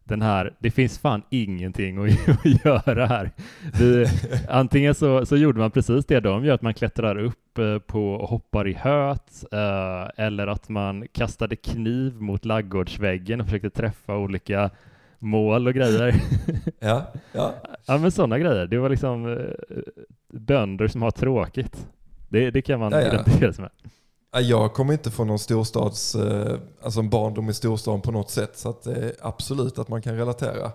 den 0.07 0.21
här, 0.21 0.53
det 0.59 0.71
finns 0.71 0.99
fan 0.99 1.21
ingenting 1.29 1.97
att, 2.05 2.29
att 2.45 2.65
göra 2.65 3.05
här. 3.05 3.31
Vi, 3.79 4.05
antingen 4.49 4.95
så, 4.95 5.25
så 5.25 5.37
gjorde 5.37 5.59
man 5.59 5.71
precis 5.71 6.05
det 6.05 6.19
de 6.19 6.45
gör, 6.45 6.53
att 6.53 6.61
man 6.61 6.73
klättrar 6.73 7.17
upp 7.17 7.57
eh, 7.57 7.79
på 7.79 8.13
och 8.13 8.29
hoppar 8.29 8.67
i 8.67 8.73
höet, 8.73 9.43
eh, 9.51 10.25
eller 10.25 10.47
att 10.47 10.69
man 10.69 11.07
kastade 11.11 11.55
kniv 11.55 12.21
mot 12.21 12.45
laggårdsväggen 12.45 13.41
och 13.41 13.47
försökte 13.47 13.69
träffa 13.69 14.17
olika 14.17 14.69
mål 15.19 15.67
och 15.67 15.73
grejer. 15.73 16.15
Ja, 16.79 17.13
ja. 17.31 17.53
ja 17.87 17.97
men 17.97 18.11
sådana 18.11 18.39
grejer, 18.39 18.67
det 18.67 18.77
var 18.77 18.89
liksom 18.89 19.37
eh, 19.37 19.77
bönder 20.33 20.87
som 20.87 21.01
har 21.01 21.11
tråkigt. 21.11 21.87
Det, 22.29 22.51
det 22.51 22.62
kan 22.62 22.79
man 22.79 22.91
Ja, 22.91 23.01
ja. 23.01 23.07
identifiera 23.07 23.53
sig 23.53 23.62
med. 23.62 23.72
Ja, 24.31 24.39
Jag 24.41 24.74
kommer 24.74 24.93
inte 24.93 25.12
från 25.12 25.27
någon 25.27 25.39
storstads, 25.39 26.15
eh, 26.15 26.60
alltså 26.81 27.00
en 27.00 27.10
barndom 27.10 27.50
i 27.50 27.53
storstan 27.53 28.01
på 28.01 28.12
något 28.12 28.29
sätt. 28.29 28.57
Så 28.57 28.69
att 28.69 28.84
det 28.84 28.96
är 28.96 29.13
absolut 29.22 29.79
att 29.79 29.88
man 29.88 30.01
kan 30.01 30.15
relatera. 30.17 30.72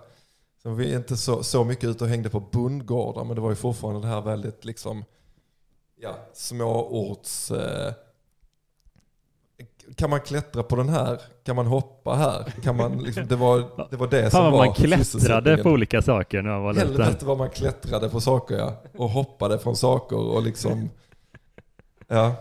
Så 0.63 0.71
vi 0.71 0.93
är 0.93 0.97
inte 0.97 1.17
så, 1.17 1.43
så 1.43 1.65
mycket 1.65 1.85
ute 1.85 2.05
och 2.05 2.11
hängde 2.11 2.31
på 2.31 2.41
bondgårdar, 2.41 3.25
men 3.25 3.35
det 3.35 3.41
var 3.41 3.51
ju 3.51 3.57
fortfarande 3.57 4.01
det 4.01 4.07
här 4.07 4.21
väldigt 4.21 4.65
liksom, 4.65 5.05
ja, 6.01 6.15
småorts... 6.33 7.51
Eh, 7.51 7.93
kan 9.97 10.11
man 10.11 10.21
klättra 10.21 10.63
på 10.63 10.77
den 10.77 10.89
här? 10.89 11.21
Kan 11.45 11.57
man 11.57 11.67
hoppa 11.67 12.15
här? 12.15 12.45
Kan 12.63 12.77
man 12.77 12.99
liksom, 12.99 13.27
det, 13.27 13.37
var, 13.37 13.89
det 13.91 13.97
var 13.97 14.07
det 14.07 14.31
som 14.31 14.45
var 14.45 14.51
man 14.67 14.75
klättrade 14.75 15.57
på 15.57 15.71
olika 15.71 16.03
saker 16.03 16.43
när 16.43 16.51
man 16.51 16.63
var 16.63 16.73
liten. 16.73 16.89
Helvete 16.89 17.25
vad 17.27 17.39
man 17.39 17.51
klättrade 17.51 18.09
på 18.09 18.21
saker 18.21 18.59
ja. 18.59 18.83
Och 18.97 19.11
hoppade 19.11 19.59
från 19.59 19.77
saker 19.77 20.17
och 20.17 20.43
liksom... 20.43 20.91
Ja. 22.17 22.35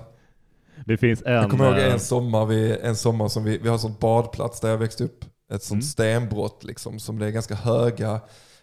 Det 0.85 0.97
finns 0.97 1.21
en... 1.25 1.33
Jag 1.33 1.49
kommer 1.51 1.65
ihåg 1.65 1.77
eh, 1.77 1.93
en 1.93 1.99
sommar, 1.99 2.45
vi, 2.45 2.77
en 2.83 2.95
sommar 2.95 3.27
som 3.27 3.43
vi, 3.43 3.57
vi 3.57 3.67
har 3.67 3.73
en 3.75 3.79
sån 3.79 3.95
badplats 3.99 4.59
där 4.59 4.69
jag 4.69 4.77
växte 4.77 5.03
upp. 5.03 5.25
Ett 5.53 5.63
sånt 5.63 5.71
Mm. 5.71 5.81
stenbrott 5.81 6.63
liksom, 6.63 6.99
som 6.99 7.19
det 7.19 7.25
är 7.25 7.29
ganska 7.31 7.55
höga 7.55 8.19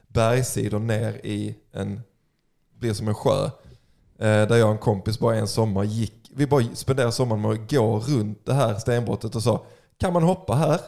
bergssidor 0.09 0.79
ner 0.79 1.13
i 1.27 1.55
en, 1.73 2.01
blir 2.79 2.93
som 2.93 3.09
en 3.09 3.15
sjö. 3.15 3.45
Eh, 3.45 4.49
där 4.49 4.57
jag 4.57 4.67
och 4.67 4.73
en 4.73 4.79
kompis 4.79 5.19
bara 5.19 5.37
en 5.37 5.49
sommar 5.49 5.85
gick, 5.85 6.31
vi 6.35 6.47
bara 6.47 6.65
spenderade 6.75 7.13
sommaren 7.13 7.43
med 7.43 7.51
att 7.51 7.71
gå 7.71 7.99
runt 8.01 8.47
det 8.47 8.55
här 8.55 8.75
stenbrottet 8.75 9.35
och 9.37 9.43
sa, 9.43 9.65
kan 10.01 10.13
man 10.13 10.23
hoppa 10.23 10.55
här? 10.55 10.81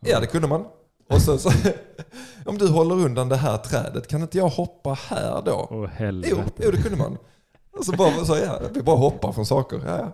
Ja 0.00 0.20
det 0.20 0.26
kunde 0.26 0.48
man. 0.48 0.64
Och 1.08 1.22
sen 1.22 1.38
så, 1.38 1.50
om 2.46 2.58
du 2.58 2.68
håller 2.68 2.94
undan 2.94 3.28
det 3.28 3.36
här 3.36 3.58
trädet, 3.58 4.08
kan 4.08 4.22
inte 4.22 4.38
jag 4.38 4.48
hoppa 4.48 4.92
här 5.08 5.42
då? 5.44 5.68
Åh 5.70 5.76
Jo, 5.80 5.86
helvete. 5.86 6.42
jo 6.64 6.70
det 6.70 6.82
kunde 6.82 6.98
man. 6.98 7.18
Och 7.78 7.84
så 7.84 7.92
bara 7.92 8.24
så, 8.24 8.36
ja, 8.36 8.60
vi 8.74 8.82
bara 8.82 8.96
hoppar 8.96 9.32
från 9.32 9.46
saker. 9.46 9.80
Ja, 9.86 9.98
ja. 9.98 10.12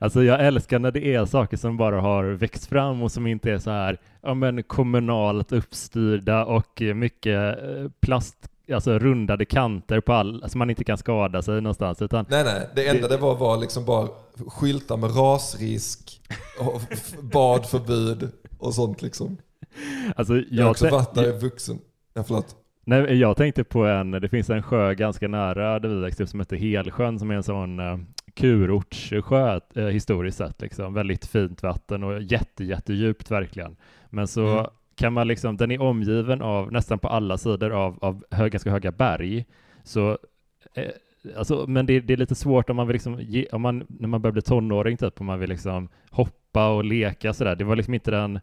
Alltså 0.00 0.22
jag 0.22 0.46
älskar 0.46 0.78
när 0.78 0.90
det 0.90 1.14
är 1.14 1.24
saker 1.24 1.56
som 1.56 1.76
bara 1.76 2.00
har 2.00 2.24
växt 2.24 2.66
fram 2.66 3.02
och 3.02 3.12
som 3.12 3.26
inte 3.26 3.50
är 3.52 3.58
så 3.58 3.70
här, 3.70 3.98
ja 4.22 4.34
men 4.34 4.62
kommunalt 4.62 5.52
uppstyrda 5.52 6.44
och 6.44 6.82
mycket 6.94 7.62
eh, 7.62 7.90
plast, 8.00 8.36
alltså 8.74 8.98
rundade 8.98 9.44
kanter 9.44 10.00
på 10.00 10.12
all, 10.12 10.42
alltså 10.42 10.58
man 10.58 10.70
inte 10.70 10.84
kan 10.84 10.98
skada 10.98 11.42
sig 11.42 11.60
någonstans 11.60 12.02
utan 12.02 12.26
Nej, 12.28 12.44
nej. 12.44 12.68
Det 12.74 12.88
enda 12.88 13.08
det 13.08 13.16
var 13.16 13.34
var 13.36 13.56
liksom 13.56 13.84
bara 13.84 14.08
skyltar 14.48 14.96
med 14.96 15.16
rasrisk, 15.16 16.20
och 16.60 16.80
badförbud 17.22 18.28
och 18.58 18.74
sånt 18.74 19.02
liksom. 19.02 19.36
alltså 20.16 20.34
Jag 20.34 20.42
har 20.42 20.46
jag, 20.50 20.70
också 20.70 20.84
tän- 20.86 20.90
varit 20.90 21.14
där 21.14 21.28
i 21.36 21.38
vuxen. 21.38 21.78
Ja, 22.14 22.22
förlåt. 22.22 22.56
Nej, 22.84 23.14
jag 23.14 23.36
tänkte 23.36 23.64
på 23.64 23.84
en, 23.86 24.10
det 24.10 24.28
finns 24.28 24.50
en 24.50 24.62
sjö 24.62 24.94
ganska 24.94 25.28
nära 25.28 25.78
där 25.78 25.88
vi 25.88 26.00
växte 26.00 26.22
upp 26.22 26.28
som 26.28 26.40
heter 26.40 26.56
Helsjön 26.56 27.18
som 27.18 27.30
är 27.30 27.34
en 27.34 27.42
sån 27.42 27.80
uh, 27.80 27.98
kurortssjö 28.34 29.60
eh, 29.74 29.84
historiskt 29.84 30.38
sett 30.38 30.60
liksom, 30.60 30.94
väldigt 30.94 31.26
fint 31.26 31.62
vatten 31.62 32.04
och 32.04 32.22
jätte, 32.22 32.64
jättedjupt 32.64 33.30
verkligen. 33.30 33.76
Men 34.10 34.28
så 34.28 34.46
Mm. 34.46 34.66
kan 34.94 35.12
man 35.12 35.28
liksom, 35.28 35.56
den 35.56 35.70
är 35.70 35.80
omgiven 35.82 36.42
av 36.42 36.72
nästan 36.72 36.98
på 36.98 37.08
alla 37.08 37.38
sidor 37.38 37.70
av, 37.70 37.98
av 38.00 38.24
hö, 38.30 38.48
ganska 38.48 38.70
höga 38.70 38.92
berg. 38.92 39.44
Så, 39.82 40.18
eh, 40.74 40.90
alltså, 41.36 41.64
men 41.68 41.86
det, 41.86 42.00
det 42.00 42.12
är 42.12 42.16
lite 42.16 42.34
svårt 42.34 42.70
om 42.70 42.76
man 42.76 42.86
vill 42.86 42.94
liksom, 42.94 43.20
ge, 43.20 43.46
om 43.52 43.62
man, 43.62 43.86
när 43.88 44.08
man 44.08 44.22
börjar 44.22 44.32
bli 44.32 44.42
tonåring 44.42 44.96
typ, 44.96 45.20
om 45.20 45.26
man 45.26 45.38
vill 45.40 45.48
liksom 45.50 45.88
hoppa 46.10 46.68
och 46.68 46.84
leka 46.84 47.32
sådär. 47.32 47.56
Det 47.56 47.64
var 47.64 47.76
liksom 47.76 47.94
inte 47.94 48.10
den 48.10 48.40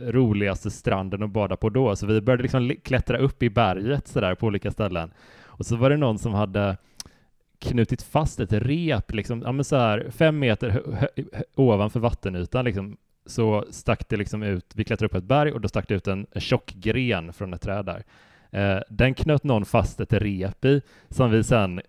roligaste 0.00 0.70
stranden 0.70 1.22
att 1.22 1.30
bada 1.30 1.56
på 1.56 1.70
då, 1.70 1.96
så 1.96 2.06
vi 2.06 2.20
började 2.20 2.42
liksom 2.42 2.72
klättra 2.82 3.18
upp 3.18 3.42
i 3.42 3.50
berget 3.50 4.08
sådär 4.08 4.34
på 4.34 4.46
olika 4.46 4.70
ställen. 4.70 5.10
Och 5.44 5.66
så 5.66 5.76
var 5.76 5.90
det 5.90 5.96
någon 5.96 6.18
som 6.18 6.34
hade 6.34 6.76
knutit 7.58 8.02
fast 8.02 8.40
ett 8.40 8.52
rep, 8.52 9.12
liksom, 9.12 9.42
ja 9.42 9.52
men 9.52 9.64
så 9.64 9.76
här 9.76 10.06
fem 10.10 10.38
meter 10.38 10.82
ovanför 11.54 12.00
vattenytan 12.00 12.64
liksom, 12.64 12.96
så 13.26 13.64
stack 13.70 14.08
det 14.08 14.16
liksom 14.16 14.42
ut, 14.42 14.72
vi 14.74 14.84
klättrade 14.84 15.06
upp 15.06 15.22
ett 15.22 15.28
berg 15.28 15.52
och 15.52 15.60
då 15.60 15.68
stack 15.68 15.88
det 15.88 15.94
ut 15.94 16.06
en 16.06 16.26
tjock 16.36 16.72
gren 16.74 17.32
från 17.32 17.54
ett 17.54 17.62
träd 17.62 17.86
där. 17.86 18.04
Eh, 18.50 18.78
den 18.88 19.14
knöt 19.14 19.44
någon 19.44 19.64
fast 19.64 20.00
ett 20.00 20.12
rep 20.12 20.64
i 20.64 20.80
som 21.08 21.30
vi 21.30 21.44
sen 21.44 21.80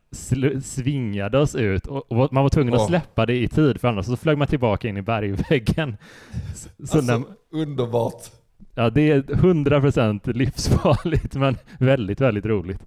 svingade 0.64 1.40
oss 1.40 1.56
ut 1.56 1.88
och, 1.88 2.12
och 2.12 2.34
man 2.34 2.44
var 2.44 2.50
tvungen 2.50 2.74
att 2.74 2.80
Åh. 2.80 2.88
släppa 2.88 3.26
det 3.26 3.36
i 3.36 3.48
tid 3.48 3.82
för 3.82 3.88
annars 3.88 4.06
så 4.06 4.18
flög 4.18 4.38
man 4.38 4.48
tillbaka 4.48 4.88
in 4.88 4.98
i 4.98 5.02
bergväggen. 5.02 5.98
Så, 6.56 6.70
så 6.88 6.98
Alltså, 6.98 7.02
när, 7.02 7.24
underbart. 7.62 8.24
ja, 8.76 8.90
det 8.90 9.12
är 9.12 9.22
100% 9.22 10.34
livsfarligt 10.34 11.36
men 11.36 11.58
väldigt, 11.80 12.22
väldigt 12.22 12.46
roligt. 12.46 12.82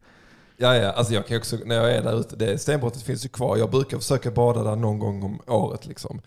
Ja, 0.57 0.77
ja. 0.77 0.91
Alltså 0.93 1.15
jag 1.15 1.27
kan 1.27 1.37
också, 1.37 1.57
när 1.65 1.75
jag 1.75 1.93
är 1.95 2.03
där 2.03 2.21
ute, 2.21 2.37
det 2.37 2.59
stenbrottet 2.59 3.03
finns 3.03 3.25
ju 3.25 3.29
kvar. 3.29 3.57
Jag 3.57 3.71
brukar 3.71 3.99
försöka 3.99 4.31
bada 4.31 4.63
där 4.63 4.77
någon 4.77 4.99
gång 4.99 5.23
om 5.23 5.41
året 5.47 5.87
liksom. 5.87 6.21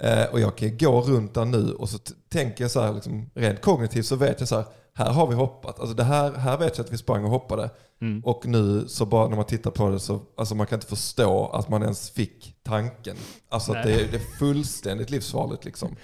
Eh, 0.00 0.24
och 0.32 0.40
jag 0.40 0.56
kan 0.56 0.78
gå 0.78 1.00
runt 1.00 1.34
där 1.34 1.44
nu 1.44 1.72
och 1.72 1.88
så 1.88 1.98
tänker 2.28 2.64
jag 2.64 2.70
så 2.70 2.80
här, 2.80 2.94
liksom, 2.94 3.30
rent 3.34 3.60
kognitivt 3.60 4.06
så 4.06 4.16
vet 4.16 4.40
jag 4.40 4.48
så 4.48 4.56
här, 4.56 4.64
här 4.94 5.12
har 5.12 5.26
vi 5.26 5.34
hoppat. 5.34 5.80
Alltså 5.80 5.94
det 5.94 6.04
här, 6.04 6.32
här 6.32 6.58
vet 6.58 6.78
jag 6.78 6.84
att 6.84 6.92
vi 6.92 6.96
sprang 6.96 7.24
och 7.24 7.30
hoppade. 7.30 7.70
Mm. 8.00 8.20
Och 8.24 8.46
nu 8.46 8.84
så 8.88 9.06
bara 9.06 9.28
när 9.28 9.36
man 9.36 9.44
tittar 9.44 9.70
på 9.70 9.90
det 9.90 10.00
så 10.00 10.22
alltså 10.36 10.54
man 10.54 10.66
kan 10.66 10.76
inte 10.76 10.86
förstå 10.86 11.46
att 11.46 11.68
man 11.68 11.82
ens 11.82 12.10
fick 12.10 12.54
tanken. 12.62 13.16
Alltså 13.48 13.72
det 13.72 13.78
är, 13.78 14.08
det 14.10 14.16
är 14.16 14.38
fullständigt 14.38 15.10
livsfarligt 15.10 15.64
liksom. 15.64 15.96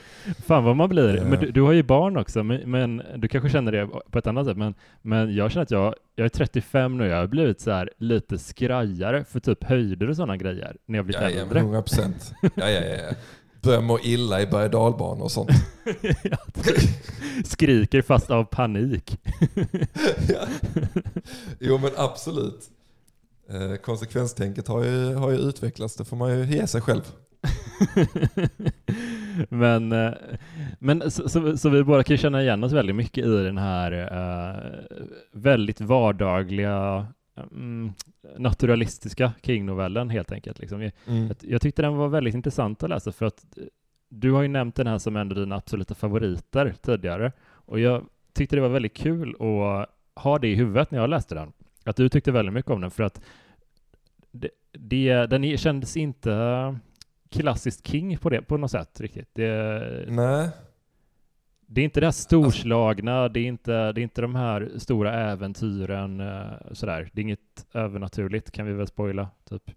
Fan 0.46 0.64
vad 0.64 0.76
man 0.76 0.88
blir. 0.88 1.24
Men 1.24 1.40
du, 1.40 1.50
du 1.50 1.62
har 1.62 1.72
ju 1.72 1.82
barn 1.82 2.16
också, 2.16 2.42
men, 2.42 2.70
men 2.70 3.02
du 3.16 3.28
kanske 3.28 3.50
känner 3.50 3.72
det 3.72 3.86
på 4.10 4.18
ett 4.18 4.26
annat 4.26 4.46
sätt. 4.46 4.56
Men, 4.56 4.74
men 5.02 5.34
jag 5.34 5.50
känner 5.50 5.62
att 5.62 5.70
jag, 5.70 5.94
jag 6.14 6.24
är 6.24 6.28
35 6.28 6.98
nu, 6.98 7.06
jag 7.06 7.16
har 7.16 7.26
blivit 7.26 7.60
så 7.60 7.70
här 7.70 7.90
lite 7.98 8.38
skrajare 8.38 9.24
för 9.24 9.40
typ 9.40 9.64
höjder 9.64 10.10
och 10.10 10.16
sådana 10.16 10.36
grejer 10.36 10.76
när 10.86 10.98
jag 10.98 11.06
blir 11.06 11.16
Ja, 11.22 11.30
ja, 11.30 11.40
äldre. 11.40 11.58
100 11.58 11.82
procent. 11.82 12.32
Ja, 12.42 12.70
ja, 12.70 12.80
ja. 12.80 13.14
Börjar 13.66 13.82
må 13.82 13.98
illa 13.98 14.42
i 14.42 14.46
berg 14.46 14.74
och 14.74 15.20
och 15.20 15.32
sånt. 15.32 15.50
Skriker 17.44 18.02
fast 18.02 18.30
av 18.30 18.44
panik. 18.44 19.20
ja. 20.28 20.46
Jo 21.60 21.78
men 21.78 21.90
absolut. 21.96 22.70
Eh, 23.50 23.76
konsekvenstänket 23.76 24.68
har 24.68 24.84
ju, 24.84 25.14
har 25.14 25.30
ju 25.30 25.36
utvecklats, 25.36 25.96
det 25.96 26.04
får 26.04 26.16
man 26.16 26.38
ju 26.38 26.44
ge 26.44 26.66
sig 26.66 26.80
själv. 26.80 27.02
men 29.48 29.92
eh, 29.92 30.12
men 30.78 31.10
så, 31.10 31.28
så, 31.28 31.56
så 31.56 31.68
vi 31.68 31.84
båda 31.84 32.02
kan 32.02 32.16
känna 32.16 32.42
igen 32.42 32.64
oss 32.64 32.72
väldigt 32.72 32.96
mycket 32.96 33.24
i 33.24 33.44
den 33.44 33.58
här 33.58 33.92
eh, 33.92 34.56
väldigt 35.32 35.80
vardagliga 35.80 37.06
mm, 37.36 37.92
naturalistiska 38.38 39.32
King-novellen 39.42 40.10
helt 40.10 40.32
enkelt. 40.32 40.58
Liksom. 40.58 40.82
Jag, 40.82 40.92
Mm. 41.06 41.34
jag, 41.40 41.60
tyckte 41.60 41.82
den 41.82 41.96
var 41.96 42.08
väldigt 42.08 42.34
intressant 42.34 42.82
att 42.82 42.90
läsa 42.90 43.12
för 43.12 43.26
att 43.26 43.58
eh, 43.58 43.64
du 44.08 44.32
har 44.32 44.42
ju 44.42 44.48
nämnt 44.48 44.74
den 44.74 44.86
här 44.86 44.98
som 44.98 45.16
en 45.16 45.28
av 45.30 45.34
dina 45.36 45.56
absoluta 45.56 45.94
favoriter 45.94 46.74
tidigare 46.82 47.32
och 47.48 47.80
jag 47.80 48.06
tyckte 48.34 48.56
det 48.56 48.62
var 48.62 48.68
väldigt 48.68 48.96
kul 48.96 49.30
att 49.30 49.88
ha 50.22 50.38
det 50.38 50.48
i 50.48 50.54
huvudet 50.54 50.90
när 50.90 50.98
jag 50.98 51.10
läste 51.10 51.34
den. 51.34 51.52
att 51.84 51.96
du 51.96 52.08
tyckte 52.08 52.32
väldigt 52.32 52.54
mycket 52.54 52.70
om 52.70 52.80
den 52.80 52.90
för 52.90 53.02
att 53.02 53.20
det, 54.30 54.50
det, 54.72 55.26
den 55.26 55.56
kändes 55.56 55.96
inte 55.96 56.78
klassiskt 57.30 57.86
King 57.86 58.18
på 58.18 58.30
det 58.30 58.42
på 58.42 58.56
något 58.56 58.70
sätt 58.70 59.00
riktigt. 59.00 59.28
Det, 59.34 60.04
Nej. 60.08 60.48
Det 61.66 61.80
är 61.80 61.84
inte 61.84 62.00
det 62.00 62.06
här 62.06 62.12
storslagna, 62.12 63.28
det 63.28 63.40
är 63.40 63.44
inte, 63.46 63.92
det 63.92 64.00
är 64.00 64.02
inte 64.02 64.20
de 64.20 64.34
här 64.34 64.70
stora 64.78 65.12
äventyren 65.30 66.20
eh, 66.20 66.44
sådär. 66.72 67.10
Det 67.12 67.20
är 67.20 67.22
inget 67.22 67.66
övernaturligt 67.72 68.50
kan 68.50 68.66
vi 68.66 68.72
väl 68.72 68.86
spoila, 68.86 69.28
typ. 69.48 69.70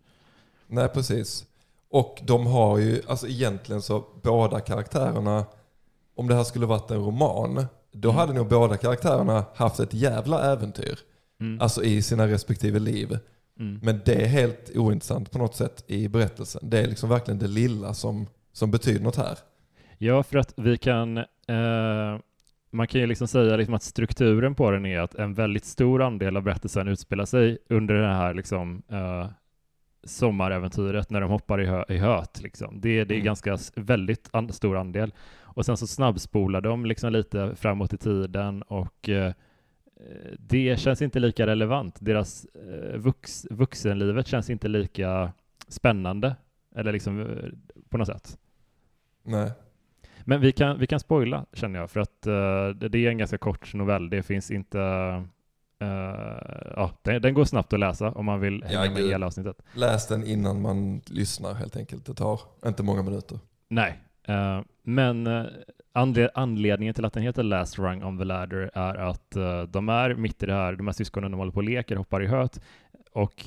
Nej, 0.67 0.87
precis. 0.87 1.45
Och 1.89 2.19
de 2.23 2.45
har 2.47 2.77
ju, 2.77 3.01
alltså 3.07 3.27
egentligen 3.27 3.81
så 3.81 4.03
båda 4.23 4.59
karaktärerna, 4.59 5.45
om 6.15 6.27
det 6.27 6.35
här 6.35 6.43
skulle 6.43 6.65
varit 6.65 6.91
en 6.91 6.97
roman, 7.05 7.65
då 7.91 8.09
Mm. 8.09 8.19
hade 8.19 8.33
nog 8.33 8.47
båda 8.47 8.77
karaktärerna 8.77 9.45
haft 9.55 9.79
ett 9.79 9.93
jävla 9.93 10.51
äventyr. 10.51 10.99
Mm. 11.41 11.61
Alltså 11.61 11.83
i 11.83 12.01
sina 12.01 12.27
respektive 12.27 12.79
liv. 12.79 13.17
Mm. 13.59 13.79
Men 13.83 14.01
det 14.05 14.23
är 14.23 14.27
helt 14.27 14.71
ointressant 14.75 15.31
på 15.31 15.37
något 15.37 15.55
sätt 15.55 15.83
i 15.87 16.07
berättelsen. 16.07 16.61
Det 16.69 16.79
är 16.79 16.87
liksom 16.87 17.09
verkligen 17.09 17.39
det 17.39 17.47
lilla 17.47 17.93
som, 17.93 18.27
som 18.53 18.71
betyder 18.71 18.99
något 19.03 19.15
här. 19.15 19.37
Ja, 20.01 20.23
för 20.23 20.37
att 20.37 20.53
vi 20.57 20.77
kan, 20.77 21.17
eh, 21.17 22.19
man 22.71 22.87
kan 22.87 23.01
ju 23.01 23.07
liksom 23.07 23.27
säga 23.27 23.55
liksom 23.57 23.73
att 23.73 23.83
strukturen 23.83 24.55
på 24.55 24.71
den 24.71 24.85
är 24.85 24.99
att 24.99 25.15
en 25.15 25.33
väldigt 25.33 25.65
stor 25.65 26.01
andel 26.01 26.37
av 26.37 26.43
berättelsen 26.43 26.87
utspelar 26.87 27.25
sig 27.25 27.57
under 27.69 27.95
det 27.95 28.07
här 28.07 28.33
liksom, 28.33 28.81
eh, 28.89 29.27
sommaräventyret 30.03 31.09
när 31.09 31.21
de 31.21 31.29
hoppar 31.31 31.61
i, 31.61 31.65
hö, 31.65 31.83
i 31.89 31.97
höet. 31.97 32.41
Liksom. 32.41 32.81
Det, 32.81 33.03
det 33.03 33.13
är 33.13 33.15
Mm. 33.15 33.25
ganska 33.25 33.57
väldigt 33.75 34.29
an, 34.31 34.51
stor 34.51 34.77
andel. 34.77 35.13
Och 35.41 35.65
sen 35.65 35.77
så 35.77 35.87
snabbspolar 35.87 36.61
de 36.61 36.85
liksom 36.85 37.13
lite 37.13 37.55
framåt 37.55 37.93
i 37.93 37.97
tiden 37.97 38.61
och 38.61 39.09
eh, 39.09 39.33
det 40.39 40.79
känns 40.79 41.01
inte 41.01 41.19
lika 41.19 41.47
relevant. 41.47 41.97
Deras 41.99 42.45
eh, 42.45 42.97
vux, 42.97 43.47
vuxenlivet 43.49 44.27
känns 44.27 44.49
inte 44.49 44.67
lika 44.67 45.33
spännande, 45.67 46.35
eller 46.75 46.91
liksom 46.91 47.19
eh, 47.21 47.49
på 47.89 47.97
något 47.97 48.07
sätt. 48.07 48.37
Nej. 49.23 49.51
Men 50.29 50.41
vi 50.41 50.51
kan, 50.51 50.79
vi 50.79 50.87
kan 50.87 50.99
spoila 50.99 51.45
känner 51.53 51.79
jag, 51.79 51.91
för 51.91 51.99
att 51.99 52.27
eh, 52.27 52.89
det, 52.89 52.97
är 53.05 53.09
en 53.09 53.17
ganska 53.17 53.37
kort 53.37 53.73
novell. 53.73 54.09
Det 54.09 54.23
finns 54.23 54.51
inte... 54.51 54.79
eh, 55.79 55.87
ja, 56.75 56.91
den, 57.01 57.21
den 57.21 57.33
går 57.33 57.45
snabbt 57.45 57.73
att 57.73 57.79
läsa 57.79 58.11
om 58.11 58.25
man 58.25 58.39
vill 58.39 58.63
hänga 58.63 58.85
Ja, 58.85 58.91
med 58.91 59.01
i 59.01 59.09
hela 59.09 59.25
avsnittet. 59.25 59.61
Läs 59.73 60.07
den 60.07 60.23
innan 60.23 60.61
man 60.61 61.01
lyssnar 61.05 61.53
helt 61.53 61.77
enkelt. 61.77 62.05
Det 62.05 62.13
tar 62.13 62.39
inte 62.65 62.83
många 62.83 63.01
minuter. 63.01 63.39
Nej, 63.67 63.99
eh, 64.27 64.61
men 64.83 65.27
eh, 65.27 65.45
anle- 65.93 66.29
anledningen 66.33 66.93
till 66.93 67.05
att 67.05 67.13
den 67.13 67.23
heter 67.23 67.43
Last 67.43 67.79
Rung 67.79 68.03
on 68.03 68.17
the 68.17 68.23
Ladder 68.23 68.71
är 68.73 68.95
att 68.95 69.31
de 69.67 69.89
är 69.89 70.13
mitt 70.13 70.43
i 70.43 70.45
det 70.45 70.53
här, 70.53 70.73
de 70.73 70.87
här 70.87 70.93
syskonen 70.93 71.31
de 71.31 71.37
håller 71.37 71.51
på 71.51 71.57
och 71.57 71.63
leker, 71.63 71.95
hoppar 71.95 72.23
i 72.23 72.27
höet 72.27 72.61
och 73.13 73.45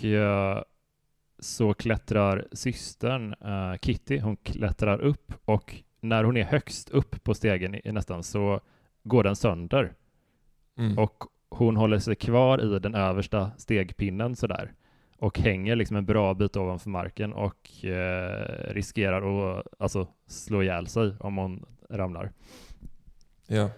så 1.38 1.74
klättrar 1.74 2.46
systern 2.52 3.34
Kitty, 3.82 4.18
hon 4.20 4.36
klättrar 4.36 5.00
upp 5.00 5.32
och 5.44 5.82
när 6.02 6.24
hon 6.24 6.36
är 6.36 6.44
högst 6.44 6.90
upp 6.90 7.24
på 7.24 7.34
stegen 7.34 7.80
nästan 7.84 8.22
så 8.22 8.60
går 9.02 9.24
den 9.24 9.36
sönder 9.36 9.94
Mm. 10.78 10.98
och 10.98 11.24
hon 11.48 11.76
håller 11.76 11.98
sig 11.98 12.14
kvar 12.14 12.76
i 12.76 12.78
den 12.78 12.94
översta 12.94 13.50
stegpinnen 13.56 14.36
sådär 14.36 14.72
och 15.18 15.38
hänger 15.38 15.76
liksom 15.76 15.96
en 15.96 16.04
bra 16.06 16.34
bit 16.34 16.56
ovanför 16.56 16.90
marken 16.90 17.32
och 17.32 17.84
eh, 17.84 18.72
riskerar 18.74 19.22
att 19.58 19.66
alltså, 19.78 20.08
slå 20.26 20.62
ihjäl 20.62 20.86
sig 20.86 21.14
om 21.20 21.36
hon 21.36 21.66
ramlar. 21.90 22.32
Ja. 23.46 23.70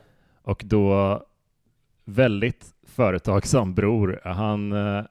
Och 0.43 0.63
då 0.67 1.23
väldigt 2.05 2.75
företagsam 2.83 3.75
bror, 3.75 4.21
han 4.25 4.73
eh, 4.73 5.05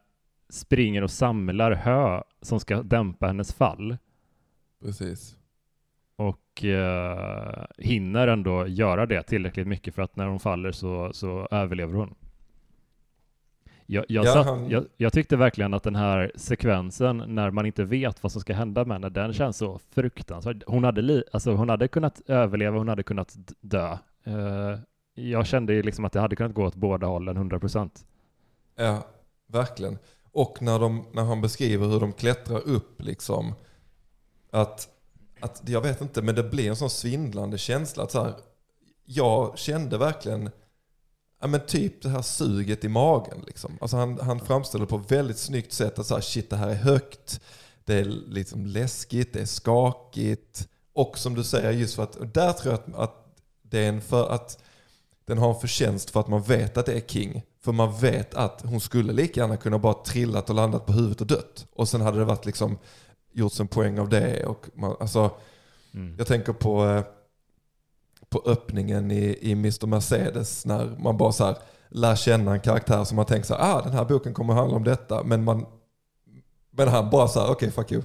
springer 0.50 1.02
och 1.02 1.12
samlar 1.12 1.72
hö 1.72 2.22
som 2.42 2.60
ska 2.60 2.84
dämpa 2.84 3.28
hennes 3.28 3.54
fall 3.54 3.98
Precis. 4.82 5.38
Och 6.16 6.64
eh, 6.66 7.66
hinner 7.78 8.28
ändå 8.28 8.68
göra 8.68 9.06
det 9.06 9.24
tillräckligt 9.24 9.68
mycket 9.68 9.96
för 9.96 10.02
att 10.02 10.16
när 10.16 10.26
hon 10.28 10.40
faller 10.40 10.72
så, 10.72 11.14
så 11.14 11.48
överlever 11.52 11.94
hon. 11.94 12.16
Jag, 13.86 14.06
jag, 14.08 14.26
Ja, 14.26 14.34
satt, 14.34 14.46
han- 14.46 14.70
jag, 14.70 14.86
jag 14.98 15.14
tyckte 15.14 15.38
verkligen 15.38 15.74
att 15.74 15.84
den 15.84 15.96
här 15.96 16.32
sekvensen 16.36 17.24
när 17.28 17.52
man 17.52 17.66
inte 17.66 17.84
vet 17.84 18.24
vad 18.24 18.32
som 18.32 18.42
ska 18.42 18.54
hända 18.54 18.86
med 18.86 18.96
henne, 18.96 19.10
den 19.10 19.34
känns 19.34 19.58
så 19.58 19.80
fruktansvärd. 19.92 20.64
Hon 20.68 20.84
hade, 20.84 21.02
li, 21.02 21.24
alltså 21.34 21.54
hon 21.54 21.70
hade 21.70 21.88
kunnat 21.88 22.22
överleva, 22.28 22.78
hon 22.78 22.88
hade 22.88 23.04
kunnat 23.04 23.38
dö. 23.62 23.98
Eh, 24.24 24.80
jag 25.16 25.48
kände 25.48 25.82
liksom 25.84 26.06
att 26.06 26.14
det 26.14 26.20
hade 26.20 26.36
kunnat 26.36 26.54
gå 26.54 26.66
åt 26.66 26.76
båda 26.76 27.08
hållen, 27.08 27.38
100 27.38 27.60
procent. 27.60 28.06
Ja, 28.76 29.08
verkligen. 29.48 29.98
Och 30.32 30.58
när, 30.62 30.80
de, 30.80 31.06
när 31.14 31.24
han 31.24 31.42
beskriver 31.42 31.88
hur 31.88 32.00
de 32.00 32.14
klättrar 32.14 32.68
upp 32.68 33.02
liksom. 33.02 33.54
Att, 34.52 34.88
att, 35.44 35.62
jag 35.66 35.82
vet 35.82 36.02
inte, 36.02 36.22
men 36.22 36.36
det 36.36 36.44
blir 36.44 36.70
en 36.70 36.76
sån 36.76 36.90
svindlande 36.90 37.58
känsla. 37.58 38.04
Att 38.04 38.12
så 38.12 38.24
här, 38.24 38.34
jag 39.06 39.58
kände 39.58 39.98
verkligen 39.98 40.50
ja, 41.42 41.48
men 41.48 41.66
typ 41.66 42.02
det 42.02 42.10
här 42.10 42.22
suget 42.22 42.84
i 42.84 42.88
magen. 42.88 43.44
Liksom. 43.48 43.78
Alltså 43.82 43.98
han, 43.98 44.20
han 44.20 44.40
framställer 44.40 44.86
det 44.86 44.90
på 44.90 44.98
ett 44.98 45.12
väldigt 45.12 45.38
snyggt 45.38 45.74
sätt. 45.74 46.00
Att 46.00 46.06
så 46.06 46.14
här, 46.14 46.22
shit, 46.22 46.50
det 46.50 46.56
här 46.56 46.70
är 46.70 46.76
högt. 46.76 47.42
Det 47.86 47.94
är 47.94 48.06
liksom 48.28 48.66
läskigt, 48.66 49.34
det 49.34 49.42
är 49.42 49.46
skakigt. 49.46 50.68
Och 50.94 51.18
som 51.18 51.36
du 51.36 51.44
säger, 51.44 51.72
just 51.72 51.96
för 51.96 52.04
att, 52.04 52.34
där 52.34 52.54
tror 52.54 52.74
jag 52.74 52.80
att, 52.80 52.96
att 52.96 53.38
det 53.62 53.80
är 53.80 53.90
en 53.90 54.02
för 54.02 54.30
att 54.30 54.64
den 55.26 55.38
har 55.38 55.54
en 55.54 55.60
förtjänst 55.60 56.10
för 56.10 56.20
att 56.20 56.28
man 56.28 56.42
vet 56.42 56.78
att 56.78 56.86
det 56.86 56.94
är 56.94 57.02
King. 57.02 57.44
För 57.62 57.72
man 57.72 58.00
vet 58.00 58.34
att 58.34 58.62
hon 58.62 58.80
skulle 58.80 59.14
lika 59.14 59.40
gärna 59.40 59.58
kunna 59.58 59.80
bara 59.80 59.94
trillat 59.94 60.50
och 60.50 60.56
landat 60.56 60.86
på 60.86 60.94
huvudet 60.94 61.22
och 61.22 61.28
dött. 61.28 61.66
Och 61.74 61.90
sen 61.90 62.02
hade 62.02 62.20
det 62.20 62.26
varit 62.26 62.46
liksom 62.46 62.78
gjorts 63.34 63.60
en 63.60 63.68
poäng 63.68 64.00
av 64.00 64.10
det. 64.10 64.46
Och 64.46 64.70
man, 64.74 64.96
alltså, 65.00 65.32
Mm. 65.96 66.16
jag 66.18 66.28
tänker 66.28 66.54
på, 66.54 66.86
eh, 66.86 67.04
på 68.30 68.42
öppningen 68.46 69.12
i, 69.12 69.38
i 69.42 69.52
Mr. 69.52 69.88
Mercedes 69.88 70.66
när 70.66 70.96
man 71.00 71.18
bara 71.18 71.32
så 71.32 71.46
här 71.46 71.58
lär 71.90 72.16
känna 72.16 72.54
en 72.54 72.60
karaktär 72.60 73.04
som 73.04 73.16
man 73.16 73.26
tänker 73.26 73.48
så 73.48 73.56
här, 73.56 73.76
ah 73.78 73.82
den 73.82 73.94
här 73.94 74.06
boken 74.06 74.34
kommer 74.34 74.54
att 74.54 74.60
handla 74.60 74.76
om 74.78 74.84
detta. 74.84 75.24
Men, 75.24 75.44
man, 75.44 75.66
men 76.72 76.88
han 76.88 77.10
bara 77.10 77.28
så 77.28 77.40
här, 77.40 77.52
okej 77.52 77.72
fuck 77.72 77.92
you. 77.92 78.04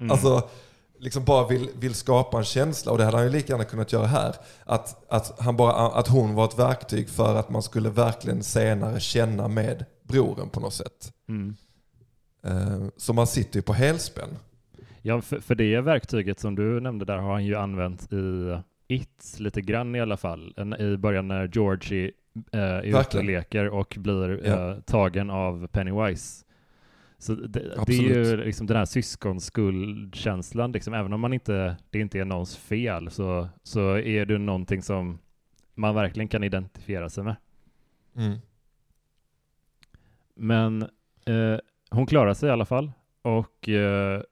Mm. 0.00 0.10
Alltså, 0.10 0.48
liksom 0.98 1.24
bara 1.24 1.46
vill, 1.46 1.68
vill 1.78 1.94
skapa 1.94 2.38
en 2.38 2.44
känsla 2.44 2.92
och 2.92 2.98
det 2.98 3.04
hade 3.04 3.16
han 3.16 3.26
ju 3.26 3.32
lika 3.32 3.52
gärna 3.52 3.64
kunnat 3.64 3.92
göra 3.92 4.06
här. 4.06 4.36
Att, 4.64 5.04
att, 5.12 5.40
han 5.40 5.56
bara, 5.56 5.72
att 5.72 6.08
hon 6.08 6.34
var 6.34 6.44
ett 6.44 6.58
verktyg 6.58 7.08
för 7.08 7.34
att 7.36 7.50
man 7.50 7.62
skulle 7.62 7.90
verkligen 7.90 8.42
senare 8.42 9.00
känna 9.00 9.48
med 9.48 9.84
broren 10.02 10.48
på 10.48 10.60
något 10.60 10.74
sätt. 10.74 11.12
Mm. 11.28 11.56
Eh, 12.44 12.88
så 12.96 13.12
man 13.12 13.26
sitter 13.26 13.56
ju 13.56 13.62
på 13.62 13.72
helspänn. 13.72 14.36
Ja, 15.02 15.20
för, 15.20 15.40
för 15.40 15.54
det 15.54 15.80
verktyget 15.80 16.40
som 16.40 16.54
du 16.54 16.80
nämnde 16.80 17.04
där 17.04 17.18
har 17.18 17.32
han 17.32 17.44
ju 17.44 17.54
använt 17.54 18.12
i 18.12 18.56
It 18.88 19.36
lite 19.38 19.60
grann 19.60 19.94
i 19.94 20.00
alla 20.00 20.16
fall. 20.16 20.54
I 20.78 20.96
början 20.96 21.28
när 21.28 21.50
Georgie 21.52 22.10
eh, 22.52 22.60
är 22.60 23.00
ute 23.00 23.18
och 23.18 23.24
leker 23.24 23.68
och 23.68 23.96
blir 23.98 24.46
Ja. 24.46 24.70
eh, 24.70 24.80
tagen 24.80 25.30
av 25.30 25.66
Pennywise. 25.66 26.44
Så 27.18 27.34
det, 27.34 27.84
det 27.86 27.92
är 27.92 28.02
ju 28.02 28.36
liksom 28.36 28.66
den 28.66 28.76
här 28.76 28.84
syskonskuldkänslan, 28.84 30.72
liksom, 30.72 30.94
även 30.94 31.12
om 31.12 31.20
man 31.20 31.32
inte, 31.32 31.76
det 31.90 31.98
inte 32.00 32.18
är 32.18 32.24
någons 32.24 32.56
fel 32.56 33.10
så, 33.10 33.48
så 33.62 33.98
är 33.98 34.26
det 34.26 34.38
någonting 34.38 34.82
som 34.82 35.18
man 35.74 35.94
verkligen 35.94 36.28
kan 36.28 36.44
identifiera 36.44 37.08
sig 37.08 37.24
med. 37.24 37.36
Mm. 38.16 38.38
Men 40.34 40.82
eh, 41.24 41.58
hon 41.90 42.06
klarar 42.06 42.34
sig 42.34 42.48
i 42.48 42.52
alla 42.52 42.64
fall 42.64 42.92
och 43.22 43.68
eh, 43.68 44.22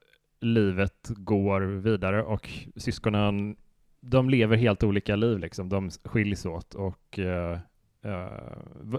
livet 0.41 1.07
går 1.07 1.61
vidare 1.61 2.23
och 2.23 2.49
syskonen 2.75 3.55
de 4.01 4.29
lever 4.29 4.57
helt 4.57 4.83
olika 4.83 5.15
liv 5.15 5.39
liksom. 5.39 5.69
De 5.69 5.91
skiljs 6.03 6.45
åt 6.45 6.75
och 6.75 7.19
eh, 7.19 7.59
eh, 8.03 8.27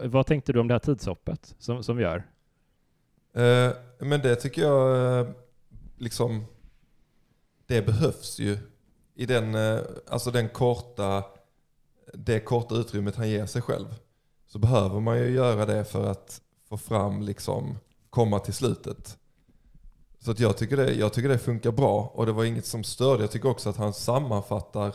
vad 0.04 0.26
tänkte 0.26 0.52
du 0.52 0.60
om 0.60 0.68
det 0.68 0.74
här 0.74 0.78
tidshoppet 0.78 1.54
som, 1.58 1.82
som 1.82 1.96
vi 1.96 2.02
gör? 2.02 2.22
Eh, 3.34 3.72
men 3.98 4.20
det 4.20 4.36
tycker 4.36 4.62
jag 4.62 5.20
eh, 5.20 5.28
liksom, 5.98 6.44
det 7.66 7.86
behövs 7.86 8.38
ju 8.38 8.58
i 9.14 9.26
den, 9.26 9.54
eh, 9.54 9.80
alltså 10.08 10.30
den 10.30 10.48
korta, 10.48 11.24
det 12.14 12.40
korta 12.40 12.74
utrymmet 12.74 13.16
han 13.16 13.30
ger 13.30 13.46
sig 13.46 13.62
själv. 13.62 13.86
Så 14.46 14.58
behöver 14.58 15.00
man 15.00 15.18
ju 15.18 15.30
göra 15.30 15.66
det 15.66 15.84
för 15.84 16.10
att 16.10 16.40
få 16.68 16.76
fram, 16.76 17.22
liksom, 17.22 17.78
komma 18.10 18.38
till 18.38 18.54
slutet. 18.54 19.18
Så 20.22 20.30
att 20.30 20.40
jag, 20.40 20.56
tycker 20.56 20.76
det, 20.76 20.94
jag 20.94 21.12
tycker 21.12 21.28
det 21.28 21.38
funkar 21.38 21.72
bra 21.72 22.12
och 22.14 22.26
det 22.26 22.32
var 22.32 22.44
inget 22.44 22.66
som 22.66 22.84
störde. 22.84 23.22
Jag 23.22 23.30
tycker 23.30 23.48
också 23.48 23.70
att 23.70 23.76
han 23.76 23.92
sammanfattar 23.92 24.94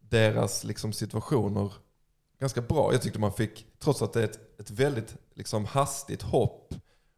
deras 0.00 0.64
liksom, 0.64 0.92
situationer 0.92 1.72
ganska 2.40 2.60
bra. 2.60 2.92
Jag 2.92 3.02
tyckte 3.02 3.18
man 3.18 3.32
fick, 3.32 3.66
trots 3.78 4.02
att 4.02 4.12
det 4.12 4.20
är 4.20 4.24
ett, 4.24 4.60
ett 4.60 4.70
väldigt 4.70 5.16
liksom, 5.34 5.64
hastigt 5.64 6.22
hopp 6.22 6.74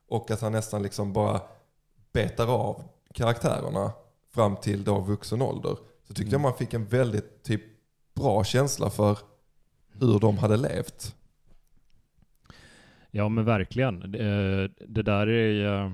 och 0.09 0.31
att 0.31 0.41
han 0.41 0.53
nästan 0.53 0.83
liksom 0.83 1.13
bara 1.13 1.41
betar 2.13 2.47
av 2.47 2.83
karaktärerna 3.15 3.93
fram 4.35 4.57
till 4.57 4.85
då 4.85 5.01
vuxen 5.01 5.43
ålder. 5.43 5.77
Så 6.03 6.15
tyckte 6.15 6.23
Mm. 6.23 6.33
jag 6.33 6.41
man 6.41 6.59
fick 6.59 6.75
en 6.75 6.87
väldigt 6.87 7.43
typ, 7.43 7.63
bra 8.15 8.45
känsla 8.45 8.91
för 8.91 9.19
hur 10.01 10.19
de 10.19 10.39
hade 10.39 10.57
levt. 10.57 11.15
Ja, 13.11 13.29
men 13.29 13.45
verkligen. 13.45 14.13
Det, 14.13 14.69
det 14.69 15.03
där 15.03 15.27
är 15.27 15.51
ju... 15.51 15.93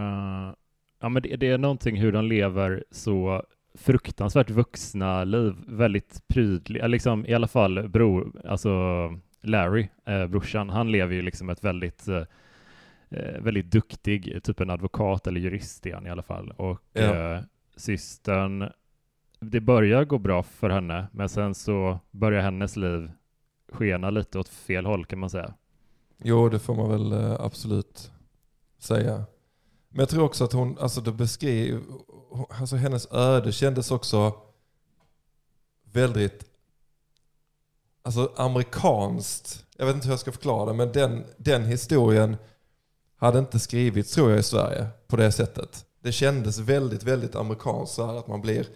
Uh, 0.00 0.54
ja, 1.00 1.08
men 1.08 1.22
det, 1.22 1.36
det, 1.36 1.46
är 1.46 1.58
någonting 1.58 1.96
hur 1.96 2.12
de 2.12 2.24
lever 2.24 2.84
så 2.90 3.42
fruktansvärt 3.74 4.50
vuxna 4.50 5.24
liv, 5.24 5.54
väldigt 5.66 6.28
prydliga, 6.28 6.86
liksom 6.86 7.26
i 7.26 7.34
alla 7.34 7.48
fall 7.48 7.88
bror, 7.88 8.42
alltså 8.44 8.70
Larry, 9.40 9.88
eh, 10.04 10.26
brorsan, 10.26 10.70
han 10.70 10.92
lever 10.92 11.14
ju 11.14 11.22
liksom 11.22 11.50
ett 11.50 11.64
väldigt 11.64 12.08
eh, 12.08 12.22
eh 13.10 13.40
väldigt 13.40 13.70
duktig, 13.70 14.42
typ 14.42 14.60
en 14.60 14.70
advokat 14.70 15.26
eller 15.26 15.40
jurist 15.40 15.86
i 15.86 15.92
alla 15.92 16.22
fall. 16.22 16.50
Och 16.50 16.80
ja. 16.92 17.34
eh, 17.34 17.40
systern, 17.76 18.68
det 19.40 19.60
börjar 19.60 20.04
gå 20.04 20.18
bra 20.18 20.42
för 20.42 20.70
henne, 20.70 21.06
men 21.12 21.28
sen 21.28 21.54
så 21.54 21.98
börjar 22.10 22.42
hennes 22.42 22.76
liv 22.76 23.10
skena 23.72 24.10
lite 24.10 24.38
åt 24.38 24.48
fel 24.48 24.86
håll 24.86 25.04
kan 25.04 25.18
man 25.18 25.30
säga. 25.30 25.54
Jo, 26.18 26.48
det 26.48 26.58
får 26.58 26.74
man 26.74 26.90
väl 26.90 27.12
eh, 27.12 27.40
absolut 27.40 28.12
säga. 28.78 29.24
Men 29.90 30.00
jag 30.00 30.08
tror 30.08 30.24
också 30.24 30.44
att 30.44 30.52
hon, 30.52 30.78
alltså 30.78 31.00
det 31.00 31.12
beskrev, 31.12 31.82
alltså 32.48 32.76
hennes 32.76 33.12
öde 33.12 33.52
kändes 33.52 33.90
också 33.90 34.32
väldigt 35.92 36.44
alltså 38.02 38.32
amerikanskt. 38.36 39.64
Jag 39.76 39.86
vet 39.86 39.94
inte 39.94 40.06
hur 40.06 40.12
jag 40.12 40.20
ska 40.20 40.32
förklara 40.32 40.66
det, 40.66 40.72
men 40.72 40.92
den, 40.92 41.24
den 41.36 41.64
historien 41.64 42.36
hade 43.16 43.38
inte 43.38 43.58
skrivits 43.58 44.14
tror 44.14 44.30
jag 44.30 44.40
i 44.40 44.42
Sverige 44.42 44.86
på 45.06 45.16
det 45.16 45.32
sättet. 45.32 45.84
Det 46.02 46.12
kändes 46.12 46.58
väldigt, 46.58 47.02
väldigt 47.02 47.34
amerikanskt 47.34 47.94
så 47.94 48.06
här 48.06 48.18
att 48.18 48.28
man 48.28 48.40
blir 48.40 48.66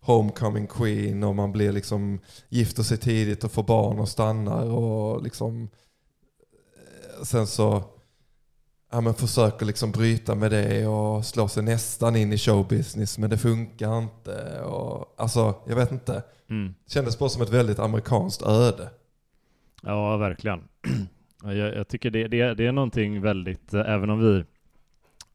homecoming 0.00 0.66
queen 0.66 1.22
och 1.22 1.34
man 1.34 1.52
blir 1.52 1.72
liksom 1.72 2.20
gifter 2.48 2.82
sig 2.82 2.98
tidigt 2.98 3.44
och 3.44 3.52
får 3.52 3.62
barn 3.62 3.98
och 3.98 4.08
stannar 4.08 4.64
och 4.64 5.22
liksom 5.22 5.68
eh, 7.18 7.24
sen 7.24 7.46
så 7.46 7.84
ja, 8.94 9.00
men 9.00 9.14
försöker 9.14 9.66
liksom 9.66 9.92
bryta 9.92 10.34
med 10.34 10.50
det 10.50 10.86
och 10.86 11.24
slå 11.24 11.48
sig 11.48 11.62
nästan 11.62 12.16
in 12.16 12.32
i 12.32 12.38
showbusiness 12.38 13.18
men 13.18 13.30
det 13.30 13.38
funkar 13.38 13.98
inte. 13.98 14.60
Och, 14.60 15.14
alltså, 15.16 15.54
jag 15.66 15.76
vet 15.76 15.92
inte. 15.92 16.22
Mm. 16.50 16.74
Det 16.84 16.92
kändes 16.92 17.18
bara 17.18 17.28
som 17.28 17.42
ett 17.42 17.50
väldigt 17.50 17.78
amerikanskt 17.78 18.42
öde. 18.42 18.90
Ja, 19.82 20.16
verkligen. 20.16 20.60
Jag, 21.46 21.56
jag 21.56 21.88
tycker 21.88 22.10
det, 22.10 22.28
det, 22.28 22.54
det, 22.54 22.66
är 22.66 22.72
någonting 22.72 23.20
väldigt, 23.20 23.74
eh, 23.74 23.90
även 23.90 24.10
om 24.10 24.20
vi 24.20 24.44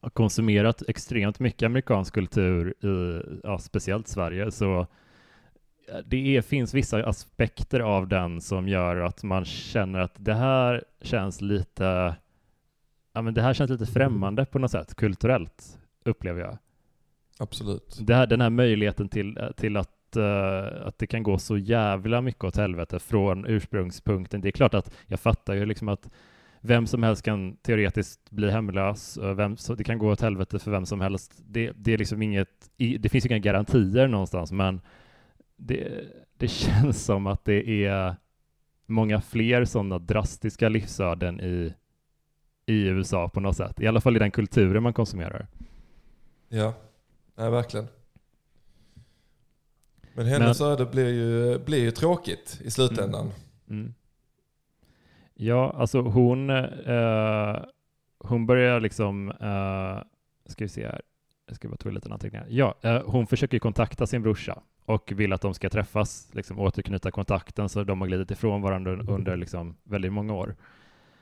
har 0.02 0.10
konsumerat 0.10 0.84
extremt 0.88 1.39
mycket 1.39 1.65
amerikansk 1.65 2.13
kultur 2.13 2.86
i 2.86 3.22
ja, 3.43 3.60
speciellt 3.60 4.08
Sverige, 4.08 4.52
så 4.52 4.80
eh, 4.80 5.98
det 6.06 6.38
är, 6.38 6.41
finns 6.41 6.74
vissa 6.74 7.06
aspekter 7.06 7.80
av 7.80 8.08
den 8.08 8.41
som 8.41 8.67
gör 8.67 8.95
att 8.95 9.24
man 9.24 9.45
känner 9.45 10.00
att 10.00 10.13
det 10.17 10.34
här 10.34 10.84
känns 11.02 11.41
lite 11.41 12.15
ja, 13.19 13.23
men 13.23 13.34
det 13.34 13.41
här 13.41 13.53
känns 13.53 13.71
lite 13.71 13.86
främmande 13.86 14.45
på 14.45 14.60
något 14.60 14.71
sätt, 14.71 14.95
kulturellt, 14.95 15.79
upplever 16.05 16.41
jag. 16.41 16.58
Absolut. 17.39 17.99
Det 18.01 18.15
här, 18.15 18.27
den 18.27 18.41
här 18.41 18.49
möjligheten 18.49 19.10
till, 19.10 19.39
till 19.58 19.77
att, 19.77 20.17
uh, 20.17 20.88
att 20.88 20.97
det 20.97 21.08
kan 21.08 21.23
gå 21.23 21.38
så 21.38 21.58
jävla 21.58 22.21
mycket 22.21 22.43
åt 22.43 22.58
helvete 22.58 22.99
från 22.99 23.45
ursprungspunkten. 23.45 24.41
Det 24.41 24.49
är 24.49 24.51
klart 24.51 24.73
att 24.73 24.93
jag 25.05 25.19
fattar 25.19 25.53
ju 25.53 25.65
liksom 25.65 25.89
att 25.89 26.10
vem 26.62 26.88
som 26.88 27.03
helst 27.03 27.23
kan 27.23 27.58
teoretiskt 27.58 28.32
bli 28.32 28.51
hemlös, 28.51 29.17
vem, 29.36 29.58
så 29.58 29.75
det 29.75 29.84
kan 29.84 29.97
gå 29.97 30.12
åt 30.12 30.21
helvete 30.21 30.60
för 30.60 30.71
vem 30.71 30.86
som 30.86 31.01
helst. 31.01 31.41
Det, 31.47 31.71
det 31.75 31.93
är 31.93 31.97
liksom 31.97 32.21
inget, 32.21 32.69
det 32.77 33.10
finns 33.10 33.25
inga 33.25 33.39
garantier 33.39 34.08
någonstans, 34.08 34.51
men 34.51 34.82
det, 35.58 36.05
det 36.38 36.47
känns 36.62 37.05
som 37.05 37.27
att 37.27 37.45
det 37.45 37.86
är 37.86 38.15
många 38.86 39.21
fler 39.21 39.65
sådana 39.65 39.99
drastiska 39.99 40.69
livsöden 40.69 41.39
i 41.41 41.73
i 42.69 42.88
USA 42.88 43.29
på 43.29 43.39
något 43.39 43.58
sätt. 43.58 43.82
I 43.82 43.88
alla 43.88 44.01
fall 44.01 44.15
i 44.15 44.19
den 44.19 44.32
kulturen 44.32 44.84
man 44.84 44.93
konsumerar. 44.93 45.47
Ja, 46.49 46.73
nej 47.36 47.51
verkligen. 47.51 47.88
Men 50.13 50.25
hennes 50.25 50.60
Men, 50.60 50.69
öde 50.69 50.86
blir 50.86 51.13
ju, 51.13 51.60
blir 51.60 51.79
ju 51.79 51.91
tråkigt 51.91 52.62
i 52.63 52.71
slutändan. 52.71 53.32
Mm, 53.69 53.82
mm. 53.82 53.93
Ja, 55.34 55.75
alltså 55.77 56.01
hon, 56.01 56.49
eh, 56.49 57.58
hon 58.17 58.45
börjar 58.45 58.79
liksom, 58.79 59.29
eh, 59.29 60.03
ska 60.45 60.63
vi 60.63 60.69
se 60.69 60.86
här, 60.86 61.01
jag 61.47 61.55
ska 61.55 61.67
bara 61.67 61.77
ta 61.77 61.89
lite 61.89 62.13
anteckningar. 62.13 62.45
Ja, 62.49 62.75
eh, 62.82 63.01
hon 63.05 63.27
försöker 63.27 63.60
kontakta 63.60 64.08
sin 64.08 64.21
brorsa 64.21 64.62
och 64.86 65.12
vill 65.15 65.34
att 65.34 65.41
de 65.41 65.53
ska 65.53 65.69
träffas, 65.69 66.29
liksom 66.32 66.60
återknyta 66.60 67.12
kontakten 67.12 67.69
så 67.69 67.84
de 67.84 68.01
har 68.01 68.08
glidit 68.08 68.32
ifrån 68.32 68.62
varandra 68.62 68.91
under 68.91 69.38
liksom 69.38 69.75
väldigt 69.84 70.13
många 70.13 70.34
år. 70.34 70.55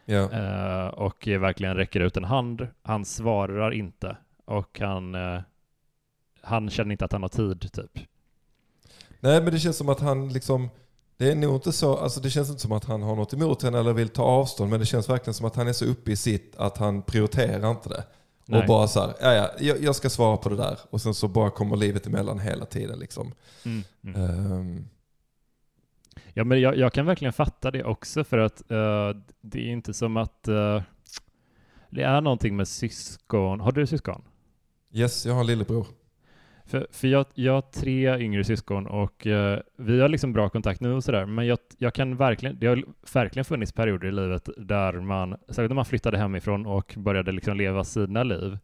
Ja. 0.10 0.22
Uh, 0.22 0.88
och 0.88 1.28
verkligen 1.28 1.76
räcker 1.76 2.00
ut 2.00 2.18
en 2.18 2.24
hand. 2.24 2.68
Han 2.84 3.06
svarar 3.06 3.72
inte 3.72 4.18
och 4.46 4.80
han, 4.80 5.16
uh, 5.16 5.42
han 6.42 6.70
känner 6.70 6.92
inte 6.92 7.06
att 7.06 7.12
han 7.12 7.22
har 7.22 7.30
tid 7.30 7.72
typ. 7.74 8.00
Nej 9.20 9.42
men 9.42 9.54
det 9.54 9.60
känns 9.60 9.78
som 9.78 9.90
att 9.90 10.00
han 10.00 10.34
liksom, 10.34 10.70
det 11.18 11.32
är 11.32 11.36
nog 11.36 11.56
inte 11.56 11.72
så, 11.72 11.98
alltså 11.98 12.20
det 12.20 12.30
känns 12.30 12.50
inte 12.50 12.62
som 12.62 12.72
att 12.72 12.86
han 12.86 13.02
har 13.02 13.16
något 13.16 13.34
emot 13.34 13.64
henne 13.64 13.80
eller 13.80 13.94
vill 13.94 14.10
ta 14.10 14.24
avstånd 14.24 14.70
men 14.70 14.80
det 14.80 14.86
känns 14.86 15.10
verkligen 15.10 15.34
som 15.34 15.46
att 15.46 15.56
han 15.56 15.68
är 15.68 15.74
så 15.74 15.86
uppe 15.86 16.12
i 16.12 16.16
sitt 16.16 16.56
att 16.56 16.78
han 16.78 17.02
prioriterar 17.02 17.72
inte 17.72 17.90
det. 17.90 18.04
Nej. 18.46 18.62
Och 18.62 18.68
bara 18.68 18.88
så 18.88 19.00
här, 19.00 19.14
ja, 19.22 19.34
ja, 19.34 19.50
jag, 19.60 19.84
jag, 19.84 19.96
ska 19.96 20.10
svara 20.10 20.38
på 20.38 20.50
det 20.50 20.56
där. 20.56 20.80
Och 20.90 21.02
sen 21.02 21.14
så 21.14 21.28
bara 21.28 21.50
kommer 21.50 21.76
livet 21.76 22.08
emellan 22.08 22.40
hela 22.40 22.66
tiden 22.66 23.00
liksom. 23.00 23.34
Mm, 23.66 23.84
mm. 24.04 24.52
Um, 24.52 24.90
Ja, 26.34 26.44
men 26.44 26.62
jag, 26.62 26.78
jag, 26.78 26.94
kan 26.94 27.06
verkligen 27.06 27.34
fatta 27.34 27.72
det 27.72 27.84
också 27.84 28.24
för 28.24 28.38
att 28.38 28.62
uh, 28.72 29.22
det 29.42 29.60
är 29.60 29.72
inte 29.72 29.94
som 29.94 30.18
att 30.18 30.48
uh, 30.48 30.82
det 31.90 32.04
är 32.04 32.22
någonting 32.22 32.56
med 32.56 32.68
syskon. 32.68 33.60
Har 33.60 33.72
du 33.72 33.88
syskon? 33.88 34.22
Yes, 34.92 35.26
jag 35.26 35.34
har 35.34 35.44
lillebror. 35.44 35.88
För, 36.66 36.88
för 36.92 37.08
jag, 37.08 37.26
jag 37.34 37.54
har 37.54 37.62
tre 37.62 38.20
yngre 38.20 38.44
syskon 38.44 38.88
och 38.88 39.26
uh, 39.26 39.58
vi 39.78 40.02
har 40.02 40.10
liksom 40.10 40.34
bra 40.34 40.50
kontakt 40.50 40.82
nu 40.82 40.94
och 40.94 41.04
sådär, 41.04 41.26
men 41.26 41.48
jag, 41.48 41.58
jag 41.78 41.94
kan 41.94 42.16
verkligen, 42.16 42.60
det 42.60 42.68
har 42.68 42.84
verkligen 43.14 43.46
funnits 43.46 43.72
perioder 43.72 44.08
i 44.08 44.12
livet 44.12 44.50
där 44.58 44.94
man, 44.94 45.36
särskilt 45.48 45.70
när 45.70 45.76
man 45.76 45.86
flyttade 45.86 46.18
hemifrån 46.18 46.66
och 46.66 46.94
började 46.98 47.32
liksom 47.32 47.58
leva 47.58 47.84
sina 47.84 48.24
liv, 48.24 48.58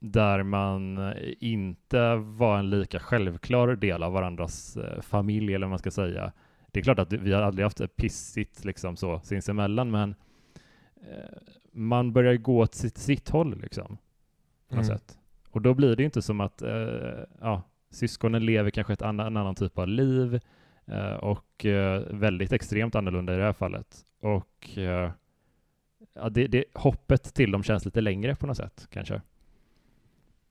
där 0.00 0.42
man 0.42 1.12
inte 1.40 2.14
var 2.14 2.58
en 2.58 2.70
lika 2.70 3.00
självklar 3.00 3.76
del 3.76 4.02
av 4.02 4.12
varandras 4.12 4.78
familj, 5.00 5.54
eller 5.54 5.66
vad 5.66 5.70
man 5.70 5.78
ska 5.78 5.90
säga 5.90 6.32
det 6.76 6.80
är 6.80 6.82
klart 6.82 6.98
att 6.98 7.12
vi 7.12 7.32
har 7.32 7.42
aldrig 7.42 7.64
haft 7.64 7.76
det 7.76 7.88
pissigt 7.88 8.64
liksom 8.64 8.96
så 8.96 9.20
sinsemellan, 9.24 9.90
men 9.90 10.14
eh, 10.96 11.38
man 11.72 12.12
börjar 12.12 12.36
gå 12.36 12.58
åt 12.58 12.74
sitt, 12.74 12.98
sitt 12.98 13.28
håll 13.28 13.60
liksom. 13.60 13.98
På 14.68 14.76
något 14.76 14.84
mm. 14.84 14.98
sätt. 14.98 15.18
Och 15.50 15.62
då 15.62 15.74
blir 15.74 15.96
det 15.96 16.04
inte 16.04 16.22
som 16.22 16.40
att 16.40 16.62
eh, 16.62 16.70
ja, 17.40 17.62
syskonen 17.90 18.46
lever 18.46 18.70
kanske 18.70 18.92
ett 18.92 19.02
annan, 19.02 19.26
en 19.26 19.36
annan 19.36 19.54
typ 19.54 19.78
av 19.78 19.88
liv 19.88 20.40
eh, 20.86 21.14
och 21.14 21.66
eh, 21.66 22.02
väldigt 22.10 22.52
extremt 22.52 22.94
annorlunda 22.94 23.34
i 23.34 23.36
det 23.36 23.42
här 23.42 23.52
fallet. 23.52 24.04
Och 24.20 24.78
eh, 24.78 25.10
ja, 26.14 26.28
det, 26.28 26.46
det, 26.46 26.64
hoppet 26.74 27.34
till 27.34 27.50
dem 27.50 27.62
känns 27.62 27.84
lite 27.84 28.00
längre 28.00 28.34
på 28.34 28.46
något 28.46 28.56
sätt 28.56 28.86
kanske. 28.90 29.22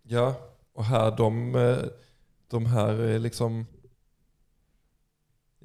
Ja, 0.04 0.36
och 0.74 0.86
här 0.86 1.18
de, 1.18 1.56
eh, 1.56 1.78
de 2.50 2.66
här 2.66 3.20
liksom 3.20 3.66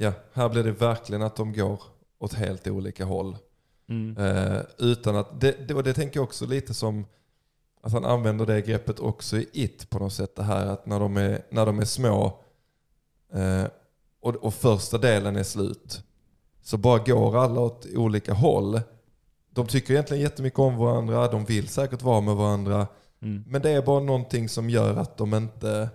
Ja, 0.02 0.12
här 0.32 0.48
blir 0.48 0.64
det 0.64 0.72
verkligen 0.72 1.22
att 1.22 1.36
de 1.36 1.52
går 1.52 1.82
åt 2.18 2.32
helt 2.32 2.66
olika 2.66 3.04
håll. 3.04 3.36
Mm. 3.88 4.16
Eh, 4.16 4.60
utan 4.78 5.16
att, 5.16 5.40
det, 5.40 5.68
det, 5.68 5.74
och 5.74 5.82
det 5.82 5.94
tänker 5.94 6.20
jag 6.20 6.24
också 6.24 6.46
lite 6.46 6.74
som 6.74 7.06
att 7.80 7.92
han 7.92 8.04
använder 8.04 8.46
det 8.46 8.60
greppet 8.60 9.00
också 9.00 9.36
i 9.38 9.48
It 9.52 9.90
på 9.90 9.98
något 9.98 10.12
sätt. 10.12 10.36
Det 10.36 10.42
här 10.42 10.66
att 10.66 10.86
när 10.86 11.00
de 11.00 11.16
är, 11.16 11.42
när 11.50 11.66
de 11.66 11.78
är 11.78 11.84
små 11.84 12.40
eh, 13.32 13.64
och, 14.20 14.36
och 14.36 14.54
första 14.54 14.98
delen 14.98 15.36
är 15.36 15.42
slut 15.42 16.02
så 16.62 16.76
bara 16.76 16.98
går 16.98 17.36
alla 17.36 17.60
åt 17.60 17.86
olika 17.94 18.32
håll. 18.32 18.80
De 19.50 19.66
tycker 19.66 19.94
egentligen 19.94 20.22
jättemycket 20.22 20.58
om 20.58 20.76
varandra, 20.76 21.28
de 21.28 21.44
vill 21.44 21.68
säkert 21.68 22.02
vara 22.02 22.20
med 22.20 22.36
varandra. 22.36 22.86
Mm. 23.22 23.44
Men 23.46 23.62
det 23.62 23.70
är 23.70 23.82
bara 23.82 24.00
någonting 24.00 24.48
som 24.48 24.70
gör 24.70 24.96
att 24.96 25.16
de 25.16 25.34
inte, 25.34 25.88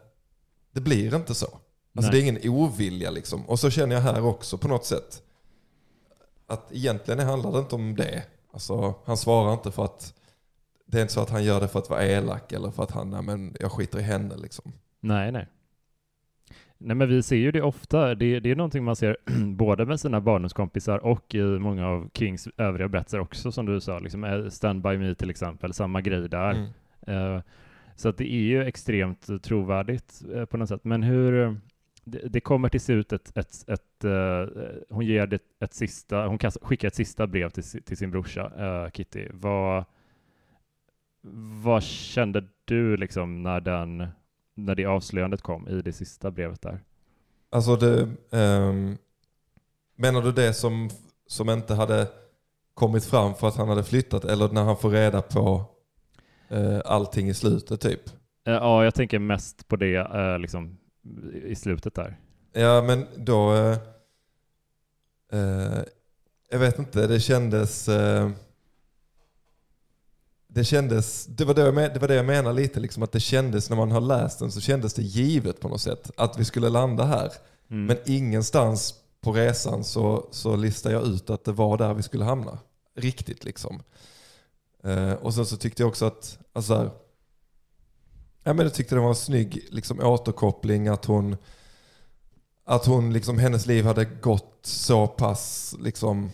det 0.71 0.81
blir 0.81 1.15
inte 1.15 1.35
så. 1.35 1.59
Alltså 1.95 2.11
Nej. 2.11 2.21
det 2.21 2.27
är 2.27 2.29
ingen 2.29 2.49
ovilja 2.49 3.11
liksom. 3.11 3.45
Och 3.45 3.59
så 3.59 3.69
känner 3.69 3.95
jag 3.95 4.01
här 4.01 4.25
också 4.25 4.57
på 4.57 4.67
något 4.67 4.85
sätt. 4.85 5.21
Att 6.47 6.71
egentligen 6.71 7.19
handlar 7.19 7.51
det 7.51 7.59
inte 7.59 7.75
om 7.75 7.95
det. 7.95 8.23
Alltså, 8.51 8.95
han 9.05 9.17
svarar 9.17 9.53
inte 9.53 9.71
för 9.71 9.85
att 9.85 10.13
det 10.85 10.97
är 10.97 11.01
inte 11.01 11.13
så 11.13 11.21
att 11.21 11.29
han 11.29 11.43
gör 11.43 11.61
det 11.61 11.67
för 11.67 11.79
att 11.79 11.89
vara 11.89 12.05
elak 12.05 12.51
eller 12.51 12.71
för 12.71 12.83
att 12.83 12.91
han, 12.91 13.09
nej 13.09 13.21
men 13.21 13.55
jag 13.59 13.71
skiter 13.71 13.99
i 13.99 14.01
henne 14.01 14.35
liksom. 14.37 14.71
Nej, 14.99 15.31
nej. 15.31 15.47
Nej 16.77 16.95
men 16.95 17.09
vi 17.09 17.23
ser 17.23 17.35
ju 17.35 17.51
det 17.51 17.61
ofta, 17.61 18.15
det, 18.15 18.39
det 18.39 18.51
är 18.51 18.55
någonting 18.55 18.83
man 18.83 18.95
ser 18.95 19.17
både 19.55 19.85
med 19.85 19.99
sina 19.99 20.21
barndomskompisar 20.21 20.97
och 20.97 21.35
i 21.35 21.41
många 21.41 21.87
av 21.87 22.09
Kings 22.13 22.47
övriga 22.57 22.87
berättelser 22.87 23.19
också 23.19 23.51
som 23.51 23.65
du 23.65 23.81
sa, 23.81 23.99
liksom 23.99 24.49
Stand 24.51 24.81
By 24.81 24.97
Me 24.97 25.15
till 25.15 25.29
exempel, 25.29 25.73
samma 25.73 26.01
grej 26.01 26.29
där. 26.29 26.51
Mm. 27.07 27.35
Uh, 27.35 27.41
så 27.95 28.09
att 28.09 28.17
det 28.17 28.33
är 28.33 28.41
ju 28.41 28.63
extremt 28.63 29.43
trovärdigt 29.43 30.21
uh, 30.35 30.45
på 30.45 30.57
något 30.57 30.69
sätt. 30.69 30.83
Men 30.83 31.03
hur, 31.03 31.57
det, 32.05 32.27
det 32.29 32.39
kommer 32.39 32.69
till 32.69 32.81
slut 32.81 33.13
ett, 33.13 33.37
ett, 33.37 33.69
ett, 33.69 34.03
eh, 34.03 34.47
hon 34.89 35.05
ger 35.05 35.27
det 35.27 35.39
ett 35.59 35.73
sista, 35.73 36.27
hon 36.27 36.39
skickar 36.39 36.87
ett 36.87 36.95
sista 36.95 37.27
brev 37.27 37.49
till, 37.49 37.63
till 37.63 37.97
sin 37.97 38.11
brorsa 38.11 38.51
uh, 38.59 38.91
Kitty. 38.91 39.27
Vad, 39.33 39.85
vad 41.63 41.83
kände 41.83 42.43
du 42.65 42.97
liksom 42.97 43.43
när, 43.43 43.61
den, 43.61 44.07
när 44.53 44.75
det 44.75 44.85
avslöjandet 44.85 45.41
kom 45.41 45.67
i 45.67 45.81
det 45.81 45.93
sista 45.93 46.31
brevet 46.31 46.61
där? 46.61 46.79
Alltså 47.49 47.75
det, 47.75 48.01
um, 48.37 48.97
menar 49.95 50.21
du 50.21 50.31
det 50.31 50.53
som, 50.53 50.89
som 51.27 51.49
inte 51.49 51.73
hade 51.73 52.07
kommit 52.73 53.05
fram 53.05 53.35
för 53.35 53.47
att 53.47 53.55
han 53.55 53.69
hade 53.69 53.83
flyttat 53.83 54.25
eller 54.25 54.49
när 54.49 54.63
han 54.63 54.77
får 54.77 54.89
reda 54.89 55.21
på 55.21 55.65
uh, 56.51 56.81
allting 56.85 57.29
i 57.29 57.33
slutet 57.33 57.81
typ? 57.81 58.09
Uh, 58.47 58.53
ja, 58.53 58.83
jag 58.83 58.95
tänker 58.95 59.19
mest 59.19 59.67
på 59.67 59.75
det 59.75 59.97
uh, 59.97 60.39
liksom 60.39 60.77
i 61.43 61.55
slutet 61.55 61.95
där. 61.95 62.19
Ja, 62.53 62.81
men 62.81 63.05
då... 63.17 63.55
jag 66.49 66.59
vet 66.59 66.79
inte, 66.79 67.07
det 67.07 67.19
kändes... 67.19 67.85
det 70.47 70.63
kändes, 70.63 71.25
det 71.25 71.45
var 71.45 71.53
det, 71.53 71.61
jag, 71.61 71.75
det 71.75 71.99
var 71.99 72.07
det 72.07 72.15
jag 72.15 72.25
menar 72.25 72.53
lite, 72.53 72.79
liksom, 72.79 73.03
att 73.03 73.11
det 73.11 73.19
kändes 73.19 73.69
när 73.69 73.77
man 73.77 73.91
har 73.91 74.01
läst 74.01 74.39
den 74.39 74.51
så 74.51 74.61
kändes 74.61 74.93
det 74.93 75.01
givet 75.01 75.59
på 75.59 75.67
något 75.67 75.81
sätt 75.81 76.11
att 76.17 76.39
vi 76.39 76.45
skulle 76.45 76.69
landa 76.69 77.03
här. 77.03 77.31
Mm. 77.69 77.85
Men 77.85 77.97
ingenstans 78.05 78.93
på 79.21 79.31
resan 79.31 79.83
så, 79.83 80.27
så 80.31 80.55
listade 80.55 80.95
jag 80.95 81.07
ut 81.07 81.29
att 81.29 81.43
det 81.43 81.51
var 81.51 81.77
där 81.77 81.93
vi 81.93 82.03
skulle 82.03 82.23
hamna. 82.23 82.59
Riktigt 82.95 83.43
liksom. 83.43 83.83
Eh, 84.83 85.13
och 85.13 85.33
sen 85.33 85.45
så 85.45 85.57
tyckte 85.57 85.81
jag 85.83 85.89
också 85.89 86.05
att, 86.05 86.37
alltså 86.53 86.75
här, 86.75 86.89
ja, 88.45 88.53
men 88.53 88.65
jag 88.65 88.73
tyckte 88.73 88.95
det 88.95 89.01
var 89.01 89.09
en 89.09 89.15
snygg 89.15 89.67
liksom, 89.71 89.99
återkoppling 89.99 90.87
att 90.87 91.05
hon, 91.05 91.37
att 92.65 92.85
hon 92.85 93.13
liksom, 93.13 93.39
hennes 93.39 93.65
liv 93.65 93.85
hade 93.85 94.05
gått 94.05 94.59
så 94.61 95.07
pass 95.07 95.75
liksom, 95.79 96.31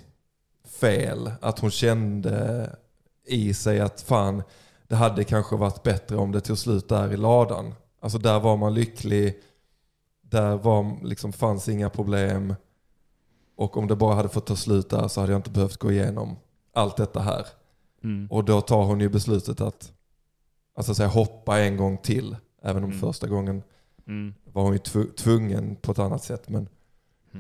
fel. 0.68 1.32
Att 1.42 1.60
hon 1.60 1.72
kände 1.72 2.70
i 3.26 3.54
sig 3.54 3.80
att 3.80 4.02
fan, 4.02 4.44
det 4.88 4.96
hade 4.96 5.24
kanske 5.24 5.56
varit 5.56 5.84
bättre 5.84 6.18
om 6.18 6.32
det 6.32 6.42
tog 6.42 6.58
slut 6.58 6.90
där 6.90 7.14
i 7.14 7.18
ladan. 7.18 7.76
Alltså 8.00 8.18
där 8.18 8.40
var 8.40 8.58
man 8.58 8.74
lycklig, 8.74 9.40
där 10.22 10.56
var, 10.56 11.06
liksom, 11.06 11.34
fanns 11.34 11.70
inga 11.70 11.90
problem. 11.90 12.56
Och 13.56 13.78
om 13.78 13.88
det 13.88 13.96
bara 13.96 14.16
hade 14.16 14.30
fått 14.30 14.46
ta 14.46 14.56
slut 14.56 14.90
där 14.90 15.08
så 15.08 15.22
hade 15.22 15.34
jag 15.34 15.40
inte 15.40 15.50
behövt 15.50 15.78
gå 15.78 15.92
igenom 15.92 16.36
allt 16.74 16.98
detta 16.98 17.20
här. 17.20 17.48
Mm. 18.04 18.28
Och 18.32 18.44
då 18.44 18.62
tar 18.62 18.84
hon 18.84 19.00
ju 19.00 19.10
beslutet 19.10 19.62
att 19.62 19.92
alltså 20.82 20.96
säga, 20.96 21.10
hoppa 21.10 21.60
en 21.60 21.78
gång 21.78 21.98
till. 21.98 22.36
Även 22.62 22.84
om 22.84 22.90
mm. 22.90 23.02
första 23.02 23.28
gången 23.28 23.64
mm. 24.08 24.34
var 24.54 24.64
hon 24.64 24.74
ju 24.74 25.06
tvungen 25.06 25.76
på 25.76 25.92
ett 25.92 26.00
annat 26.00 26.24
sätt. 26.24 26.50
Men, 26.50 26.70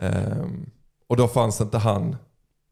um, 0.01 0.69
och 1.07 1.17
då 1.17 1.27
fanns 1.27 1.61
inte 1.61 1.77
han 1.77 2.15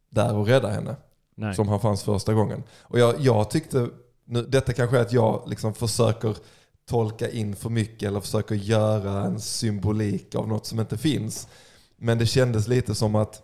där 0.09 0.35
och 0.35 0.47
rädda 0.47 0.69
henne. 0.69 0.95
Nej. 1.35 1.55
Som 1.55 1.67
han 1.67 1.79
fanns 1.79 2.03
första 2.03 2.33
gången. 2.33 2.63
Och 2.81 2.99
jag, 2.99 3.19
jag 3.19 3.49
tyckte, 3.49 3.89
nu, 4.25 4.43
detta 4.43 4.73
kanske 4.73 4.97
är 4.97 5.01
att 5.01 5.13
jag 5.13 5.43
liksom 5.47 5.73
försöker 5.73 6.37
tolka 6.85 7.29
in 7.29 7.55
för 7.55 7.69
mycket 7.69 8.07
eller 8.07 8.19
försöker 8.19 8.55
göra 8.55 9.23
en 9.23 9.39
symbolik 9.39 10.35
av 10.35 10.47
något 10.47 10.65
som 10.65 10.79
inte 10.79 10.97
finns. 10.97 11.47
Men 11.97 12.17
det 12.17 12.25
kändes 12.25 12.67
lite 12.67 12.95
som 12.95 13.15
att 13.15 13.43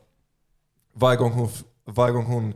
varje 0.94 1.18
gång 1.18 1.32
hon, 1.32 1.50
varje 1.86 2.14
gång 2.14 2.26
hon 2.26 2.54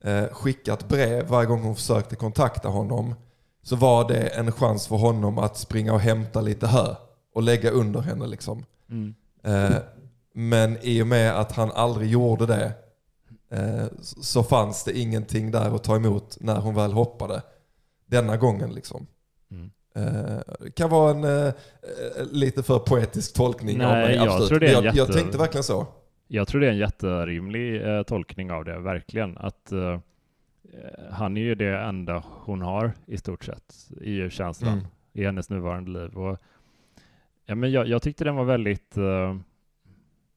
eh, 0.00 0.28
skickat 0.32 0.88
brev, 0.88 1.28
varje 1.28 1.46
gång 1.46 1.62
hon 1.62 1.74
försökte 1.74 2.16
kontakta 2.16 2.68
honom 2.68 3.14
så 3.62 3.76
var 3.76 4.08
det 4.08 4.26
en 4.26 4.52
chans 4.52 4.88
för 4.88 4.96
honom 4.96 5.38
att 5.38 5.56
springa 5.56 5.92
och 5.92 6.00
hämta 6.00 6.40
lite 6.40 6.66
hö 6.66 6.94
och 7.34 7.42
lägga 7.42 7.70
under 7.70 8.00
henne. 8.00 8.26
Liksom. 8.26 8.64
Mm. 8.90 9.14
Eh, 9.44 9.76
men 10.34 10.78
i 10.82 11.02
och 11.02 11.06
med 11.06 11.40
att 11.40 11.52
han 11.52 11.70
aldrig 11.70 12.10
gjorde 12.10 12.46
det 12.46 12.72
eh, 13.50 13.86
så 14.00 14.42
fanns 14.42 14.84
det 14.84 14.98
ingenting 14.98 15.50
där 15.50 15.74
att 15.74 15.84
ta 15.84 15.96
emot 15.96 16.36
när 16.40 16.56
hon 16.56 16.74
väl 16.74 16.92
hoppade. 16.92 17.42
Denna 18.06 18.36
gången 18.36 18.74
liksom. 18.74 19.06
Mm. 19.50 19.70
Eh, 19.94 20.70
kan 20.74 20.90
vara 20.90 21.10
en 21.10 21.24
eh, 21.46 21.52
lite 22.30 22.62
för 22.62 22.78
poetisk 22.78 23.34
tolkning 23.34 23.78
Nej, 23.78 23.86
av 23.86 23.92
mig. 23.92 24.16
Jag, 24.16 24.48
tror 24.48 24.60
det 24.60 24.68
är 24.68 24.72
jag, 24.72 24.84
jätte... 24.84 24.98
jag 24.98 25.12
tänkte 25.12 25.38
verkligen 25.38 25.64
så. 25.64 25.86
Jag 26.28 26.48
tror 26.48 26.60
det 26.60 26.66
är 26.66 26.70
en 26.70 26.78
jätterimlig 26.78 27.82
tolkning 28.06 28.50
av 28.50 28.64
det, 28.64 28.78
verkligen. 28.78 29.38
Att 29.38 29.72
han 31.10 31.36
är 31.36 31.40
ju 31.40 31.54
det 31.54 31.78
enda 31.78 32.24
hon 32.26 32.62
har 32.62 32.92
i 33.06 33.16
stort 33.16 33.44
sett, 33.44 33.90
i 34.00 34.30
känslan 34.30 34.72
mm. 34.72 34.86
i 35.12 35.24
hennes 35.24 35.50
nuvarande 35.50 35.90
liv. 35.90 36.18
Och, 36.18 36.38
ja, 37.46 37.54
men 37.54 37.72
jag, 37.72 37.88
jag 37.88 38.02
tyckte 38.02 38.24
den 38.24 38.36
var 38.36 38.44
väldigt, 38.44 38.96
eh, 38.96 39.36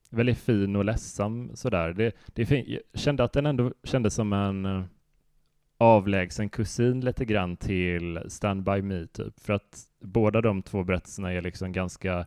väldigt 0.10 0.38
fin 0.38 0.76
och 0.76 0.86
ledsam 0.86 1.52
sådär. 1.54 1.94
Det, 1.94 2.16
det 2.28 2.52
jag 2.52 2.82
kände 2.94 3.24
att 3.24 3.34
den 3.34 3.46
ändå 3.46 3.74
kändes 3.84 4.14
som 4.14 4.34
en 4.34 4.66
eh, 4.66 4.84
avlägsen 5.78 6.50
kusin 6.50 7.02
lite 7.02 7.26
grann 7.26 7.58
till 7.58 8.20
Stand 8.28 8.64
By 8.64 8.82
Me 8.82 9.08
typ. 9.08 9.40
För 9.40 9.54
att 9.54 9.80
båda 10.00 10.42
de 10.42 10.62
två 10.62 10.84
berättelserna 10.84 11.34
är 11.34 11.42
liksom 11.42 11.72
ganska, 11.72 12.26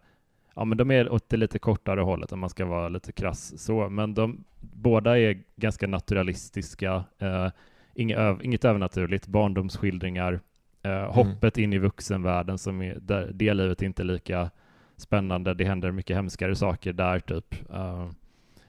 ja 0.55 0.64
men 0.64 0.79
de 0.79 0.90
är 0.90 1.12
åt 1.12 1.29
det 1.29 1.37
lite 1.37 1.59
kortare 1.59 2.01
hållet 2.01 2.33
om 2.33 2.40
man 2.40 2.51
ska 2.51 2.64
vara 2.64 2.88
lite 2.88 3.12
krass 3.12 3.59
så, 3.59 3.88
men 3.88 4.14
de 4.14 4.45
båda 4.61 5.19
är 5.19 5.42
ganska 5.57 5.87
naturalistiska, 5.87 7.05
eh, 7.19 7.51
inget, 7.97 8.43
inget 8.43 8.65
övernaturligt, 8.65 9.27
barndomsskildringar, 9.27 10.41
eh, 10.83 10.91
mm. 10.91 11.11
hoppet 11.11 11.59
in 11.59 11.73
i 11.73 11.79
vuxenvärlden 11.79 12.59
som 12.59 12.83
är, 12.83 12.99
där 13.01 13.31
det 13.35 13.55
livet 13.55 13.83
är 13.83 13.87
inte 13.87 14.05
lika 14.05 14.51
spännande, 14.97 15.55
det 15.55 15.65
händer 15.65 15.91
mycket 15.91 16.17
hemskare 16.17 16.57
saker 16.57 16.93
där 16.93 17.21
typ. 17.21 17.71
Uh, 17.71 18.11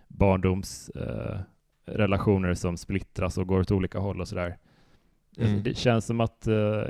barndoms 0.08 0.92
uh, 0.96 1.40
relationer 1.86 2.54
som 2.54 2.78
splittras 2.78 3.38
och 3.38 3.48
går 3.48 3.60
åt 3.60 3.72
olika 3.72 4.00
håll 4.00 4.22
och 4.22 4.28
sådär. 4.28 4.58
Mm. 5.38 5.63
Det 5.63 5.78
känns 5.78 6.06
som 6.06 6.22
att 6.22 6.48
uh, 6.48 6.84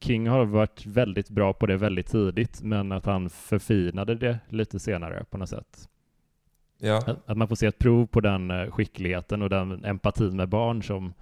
King 0.00 0.28
har 0.28 0.44
varit 0.44 0.86
väldigt 0.86 1.30
bra 1.30 1.52
på 1.52 1.66
det 1.66 1.76
väldigt 1.76 2.06
tidigt, 2.06 2.62
men 2.62 2.92
att 2.92 3.06
han 3.06 3.30
förfinade 3.30 4.14
det 4.14 4.38
lite 4.48 4.78
senare 4.78 5.24
på 5.30 5.38
något 5.38 5.48
sätt. 5.48 5.88
Ja. 6.80 6.96
Att, 6.96 7.30
att 7.30 7.36
man 7.36 7.48
får 7.48 7.56
se 7.56 7.66
ett 7.66 7.78
prov 7.78 8.06
på 8.06 8.20
den 8.20 8.50
uh, 8.50 8.70
skickligheten 8.70 9.42
och 9.42 9.50
den 9.50 9.84
empatin 9.84 10.36
med 10.36 10.48
barn 10.48 10.82
som 10.82 11.12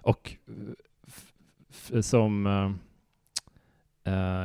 och 0.00 0.36
som 2.00 2.46
uh, 2.46 2.72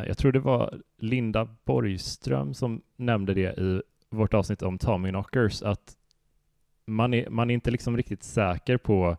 jag 0.08 0.18
tror 0.18 0.32
det 0.32 0.40
var 0.40 0.82
Linda 0.98 1.48
Borgström 1.66 2.54
som 2.54 2.82
nämnde 2.96 3.34
det 3.34 3.60
i 3.60 3.82
vårt 4.10 4.34
avsnitt 4.34 4.62
om 4.62 4.78
Tommy 4.78 5.10
Knockers, 5.10 5.64
att 5.64 5.98
man 6.86 7.14
är, 7.14 7.30
man 7.30 7.50
är 7.50 7.54
inte 7.54 7.72
liksom 7.72 7.98
riktigt 7.98 8.24
säker 8.24 8.78
på 8.78 9.18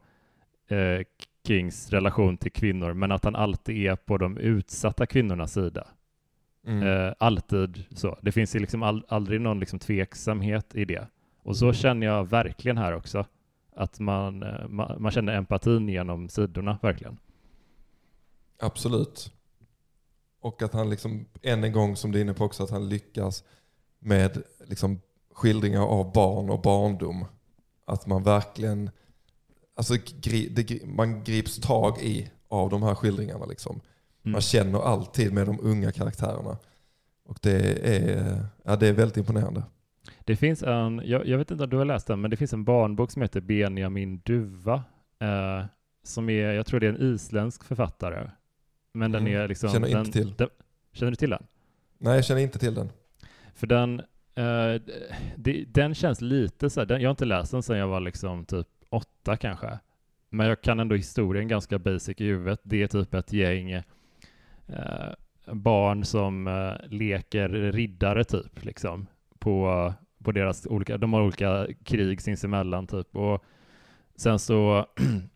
eh, 0.68 1.06
Kings 1.46 1.90
relation 1.90 2.36
till 2.36 2.52
kvinnor, 2.52 2.92
men 2.92 3.12
att 3.12 3.24
han 3.24 3.36
alltid 3.36 3.86
är 3.86 3.96
på 3.96 4.18
de 4.18 4.38
utsatta 4.38 5.06
kvinnornas 5.06 5.52
sida. 5.52 5.86
Mm. 6.66 6.88
Eh, 6.88 7.14
alltid 7.18 7.84
så. 7.90 8.18
Det 8.22 8.32
finns 8.32 8.56
ju 8.56 8.58
liksom 8.58 8.82
all, 8.82 9.04
aldrig 9.08 9.40
någon 9.40 9.60
liksom 9.60 9.78
tveksamhet 9.78 10.74
i 10.74 10.84
det. 10.84 11.06
Och 11.42 11.56
så 11.56 11.72
känner 11.72 12.06
jag 12.06 12.30
verkligen 12.30 12.78
här 12.78 12.94
också. 12.94 13.26
Att 13.76 14.00
man, 14.00 14.42
eh, 14.42 14.68
man, 14.68 15.02
man 15.02 15.12
känner 15.12 15.32
empatin 15.32 15.88
genom 15.88 16.28
sidorna, 16.28 16.78
verkligen. 16.82 17.18
Absolut. 18.58 19.32
Och 20.40 20.62
att 20.62 20.72
han 20.72 20.90
liksom, 20.90 21.26
än 21.42 21.64
en 21.64 21.72
gång 21.72 21.96
som 21.96 22.12
du 22.12 22.18
är 22.18 22.22
inne 22.22 22.34
på 22.34 22.44
också, 22.44 22.62
att 22.62 22.70
han 22.70 22.88
lyckas 22.88 23.44
med 23.98 24.42
liksom 24.66 25.00
skildringar 25.34 25.82
av 25.82 26.12
barn 26.12 26.50
och 26.50 26.60
barndom. 26.60 27.24
Att 27.84 28.06
man 28.06 28.22
verkligen 28.22 28.90
alltså, 29.74 29.94
det, 30.22 30.86
man 30.86 31.24
grips 31.24 31.60
tag 31.60 32.02
i 32.02 32.30
av 32.48 32.70
de 32.70 32.82
här 32.82 32.94
skildringarna. 32.94 33.46
Liksom. 33.46 33.80
Mm. 34.22 34.32
Man 34.32 34.40
känner 34.40 34.80
alltid 34.80 35.32
med 35.32 35.46
de 35.46 35.60
unga 35.60 35.92
karaktärerna. 35.92 36.58
Och 37.24 37.38
det 37.42 37.88
är, 37.96 38.46
ja, 38.62 38.76
det 38.76 38.88
är 38.88 38.92
väldigt 38.92 39.16
imponerande. 39.16 39.62
Det 40.30 40.36
finns 40.36 40.62
en, 40.62 41.02
jag, 41.04 41.26
jag, 41.26 41.38
vet 41.38 41.50
inte 41.50 41.64
om 41.64 41.70
du 41.70 41.76
har 41.76 41.84
läst 41.84 42.06
den, 42.06 42.20
men 42.20 42.30
det 42.30 42.36
finns 42.36 42.52
en 42.52 42.64
barnbok 42.64 43.10
som 43.10 43.22
heter 43.22 43.40
Benjamin 43.40 44.20
Duva. 44.24 44.84
Eh, 45.20 45.64
som 46.02 46.30
är, 46.30 46.52
jag 46.52 46.66
tror 46.66 46.80
det 46.80 46.86
är 46.86 46.92
en 46.92 47.14
isländsk 47.14 47.64
författare. 47.64 48.30
Men 48.92 49.14
mm. 49.14 49.24
den 49.24 49.34
är 49.34 49.48
liksom... 49.48 49.70
Känner 49.70 49.88
den, 49.88 49.98
inte 49.98 50.12
till. 50.12 50.34
Den, 50.36 50.48
känner 50.92 51.10
du 51.10 51.16
till 51.16 51.30
den? 51.30 51.46
Nej, 51.98 52.14
jag 52.14 52.24
känner 52.24 52.40
inte 52.40 52.58
till 52.58 52.74
den. 52.74 52.90
För 53.54 53.66
den, 53.66 54.00
eh, 54.34 54.82
det, 55.36 55.64
den 55.66 55.94
känns 55.94 56.20
lite 56.20 56.70
så 56.70 56.80
här, 56.80 56.86
den, 56.86 57.00
jag 57.00 57.08
har 57.08 57.12
inte 57.12 57.24
läst 57.24 57.52
den 57.52 57.62
sedan 57.62 57.78
jag 57.78 57.88
var 57.88 58.00
liksom 58.00 58.44
typ 58.44 58.68
åtta 58.88 59.36
kanske. 59.36 59.78
Men 60.28 60.46
jag 60.46 60.62
kan 60.62 60.80
ändå 60.80 60.94
historien 60.94 61.48
ganska 61.48 61.78
basic 61.78 62.20
i 62.20 62.24
huvudet. 62.24 62.60
Det 62.62 62.82
är 62.82 62.86
typ 62.86 63.14
ett 63.14 63.32
gäng 63.32 63.70
eh, 63.70 63.84
barn 65.52 66.04
som 66.04 66.46
eh, 66.46 66.88
leker 66.88 67.48
riddare 67.48 68.24
typ, 68.24 68.64
liksom, 68.64 69.06
på, 69.38 69.92
på 70.24 70.32
deras 70.32 70.66
olika, 70.66 70.98
de 70.98 71.12
har 71.12 71.22
olika 71.22 71.66
krig 71.84 72.20
sinsemellan 72.20 72.86
typ. 72.86 73.16
Och 73.16 73.44
sen 74.16 74.38
så 74.38 74.86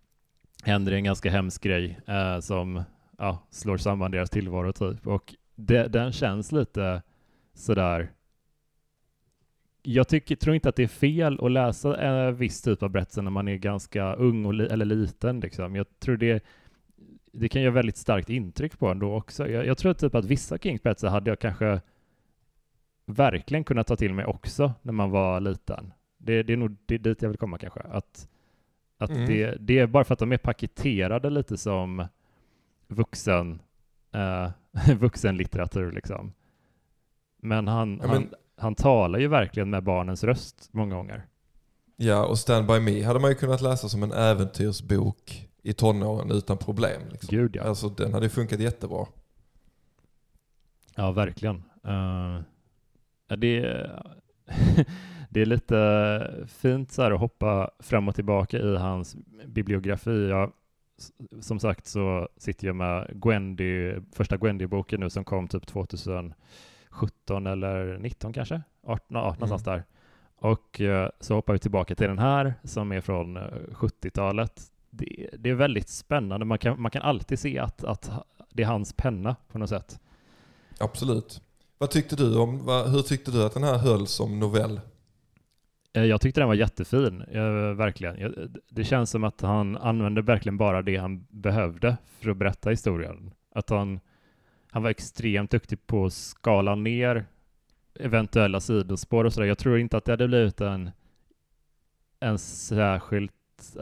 händer 0.63 0.93
det 0.93 0.99
en 0.99 1.05
ganska 1.05 1.31
hemsk 1.31 1.63
grej 1.63 1.99
eh, 2.07 2.41
som 2.41 2.83
ja, 3.19 3.39
slår 3.51 3.77
samman 3.77 4.11
deras 4.11 4.31
tillvaro 4.31 4.73
typ. 4.73 5.07
Och 5.07 5.35
det, 5.55 5.89
den 5.89 6.13
känns 6.13 6.53
lite 6.53 7.03
sådär 7.55 8.11
jag 9.87 10.09
tycker, 10.09 10.37
tror 10.37 10.55
inte 10.55 10.69
att 10.69 10.77
det 10.77 10.83
är 10.83 10.89
fel 10.89 11.39
att 11.43 11.51
läsa 11.51 11.97
en 11.97 12.37
viss 12.37 12.63
typ 12.63 12.83
av 12.83 12.91
berättelse 12.91 13.23
när 13.23 13.31
man 13.31 13.49
är 13.49 13.57
ganska 13.57 14.15
ung 14.15 14.45
och 14.45 14.55
li, 14.55 14.67
eller 14.67 14.85
liten. 14.85 15.41
Liksom. 15.41 15.77
Jag 15.77 15.87
tror 16.01 16.17
det, 16.17 16.45
det 17.33 17.49
kan 17.49 17.63
göra 17.63 17.73
väldigt 17.73 17.97
starkt 17.97 18.31
intryck 18.31 18.79
på 18.79 18.89
en 18.89 18.99
då 18.99 19.15
också. 19.15 19.49
Jag, 19.49 19.67
jag 19.67 19.79
tror 19.79 19.95
typ 19.95 20.15
att 20.15 20.25
vissa 20.25 20.59
Kings 20.59 20.83
berättelser 20.83 21.09
hade 21.09 21.31
jag 21.31 21.39
kanske 21.39 21.81
verkligen 23.07 23.65
kunnat 23.65 23.87
ta 23.87 23.97
till 23.97 24.15
mig 24.15 24.25
också 24.25 24.73
när 24.83 24.93
man 24.93 25.11
var 25.11 25.41
liten. 25.41 25.93
Det, 26.19 26.43
det 26.43 26.53
är 26.53 26.57
nog 26.57 26.77
det, 26.87 26.99
dit 26.99 27.23
jag 27.23 27.29
vill 27.29 27.39
komma 27.39 27.59
kanske. 27.59 27.81
Att, 27.81 28.29
att 28.99 29.11
mm. 29.11 29.27
det, 29.27 29.57
det 29.61 29.79
är 29.79 29.87
bara 29.87 30.05
för 30.05 30.13
att 30.13 30.19
de 30.19 30.33
är 30.33 30.39
paketerade 30.39 31.31
lite 31.31 31.57
som 31.57 32.07
vuxen, 32.89 33.63
eh, 34.13 34.51
vuxenlitteratur 34.99 35.93
liksom. 35.93 36.33
Men 37.37 37.69
han, 37.69 37.99
ja, 38.03 38.07
men... 38.09 38.11
han, 38.11 38.35
han 38.57 38.75
talar 38.75 39.19
ju 39.19 39.29
verkligen 39.29 39.71
med 39.71 39.83
barnens 39.83 40.25
röst 40.25 40.69
många 40.73 40.95
gånger. 40.95 41.27
Ja, 41.97 42.27
och 42.27 42.39
Stand 42.39 42.67
By 42.67 42.81
Me 42.81 43.03
hade 43.03 43.21
man 43.21 43.31
ju 43.31 43.37
kunnat 43.37 43.61
läsa 43.61 43.89
som 43.89 44.03
en 44.03 44.13
äventyrsbok 44.13 45.49
i 45.63 45.73
tonåren 45.73 46.31
utan 46.31 46.59
problem. 46.59 47.03
Liksom. 47.11 47.37
Gud 47.37 47.57
ja. 47.57 47.63
Alltså 47.63 47.89
den 47.89 48.15
hade 48.15 48.29
funkat 48.29 48.61
jättebra. 48.61 49.07
Ja, 50.95 51.13
verkligen. 51.13 51.63
Uh, 51.87 52.41
det, 53.37 53.91
det 55.31 55.41
är 55.41 55.47
lite 55.47 56.45
fint 56.47 56.93
så 56.93 57.03
att 57.03 57.21
hoppa 57.21 57.71
fram 57.79 58.09
och 58.09 58.15
tillbaka 58.15 58.59
i 58.59 58.77
hans 58.77 59.17
bibliografi. 59.47 60.29
Jag, 60.29 60.53
som 61.41 61.61
sagt 61.61 61.87
så 61.87 62.29
sitter 62.37 62.67
jag 62.67 62.77
med 62.77 63.11
Gwendy, 63.23 63.95
första 64.13 64.37
Gwendy-boken 64.37 65.01
nu 65.01 65.11
som 65.11 65.25
kom 65.25 65.49
typ 65.49 65.67
2000 65.67 66.35
17 66.95 67.47
eller 67.47 67.99
19 67.99 68.33
kanske, 68.33 68.63
18, 68.83 69.17
18 69.17 69.35
någonstans 69.41 69.67
mm. 69.67 69.79
där. 69.79 69.85
Och 70.37 70.81
eh, 70.81 71.11
så 71.21 71.35
hoppar 71.35 71.53
vi 71.53 71.59
tillbaka 71.59 71.95
till 71.95 72.07
den 72.09 72.19
här 72.19 72.55
som 72.65 72.93
är 72.93 73.01
från 73.01 73.39
70-talet. 73.39 74.59
Eh, 74.59 74.65
det, 74.91 75.29
det, 75.39 75.51
är 75.51 75.55
väldigt 75.55 75.89
spännande. 75.89 76.47
Man 76.47 76.59
kan, 76.59 76.81
man 76.81 76.91
kan 76.91 77.03
alltid 77.03 77.39
se 77.39 77.59
att, 77.59 77.85
att 77.85 78.11
det 78.53 78.63
är 78.63 78.67
hans 78.67 78.93
penna 78.93 79.37
på 79.53 79.59
något 79.59 79.69
sätt. 79.69 80.01
Absolut. 80.79 81.43
Vad 81.85 81.91
tyckte 81.91 82.17
du 82.17 82.39
om, 82.39 82.65
vad, 82.65 82.91
hur 82.91 83.03
tyckte 83.03 83.31
du 83.31 83.45
att 83.45 83.55
den 83.55 83.63
här 83.63 83.79
höll 83.79 84.07
som 84.07 84.41
novell? 84.41 84.81
Eh, 85.93 86.05
jag 86.05 86.21
tyckte 86.21 86.41
den 86.41 86.49
var 86.49 86.55
jättefin, 86.55 87.21
eh, 87.21 87.75
verkligen. 87.75 88.53
Det 88.69 88.85
känns 88.85 89.11
som 89.11 89.25
att 89.25 89.41
han 89.41 89.77
använde 89.77 90.23
verkligen 90.23 90.57
bara 90.57 90.83
det 90.83 90.97
han 90.97 91.27
behövde 91.31 91.97
för 92.21 92.31
att 92.31 92.37
berätta 92.37 92.71
historien. 92.71 93.31
Att 93.55 93.71
han 93.71 94.01
han 94.71 94.83
var 94.83 94.91
extremt 94.91 95.51
duktig 95.51 95.87
på 95.87 96.05
att 96.05 96.13
skala 96.13 96.75
ner 96.75 97.27
eventuella 98.01 98.61
sidospår 98.61 99.25
och 99.25 99.33
sådär. 99.33 99.47
Jag 99.47 99.59
tror 99.59 99.79
inte 99.79 99.97
att 99.97 100.05
det 100.05 100.13
hade 100.13 100.29
blivit 100.29 100.61
en, 100.61 100.91
en 102.21 102.39
särskilt, 102.39 103.33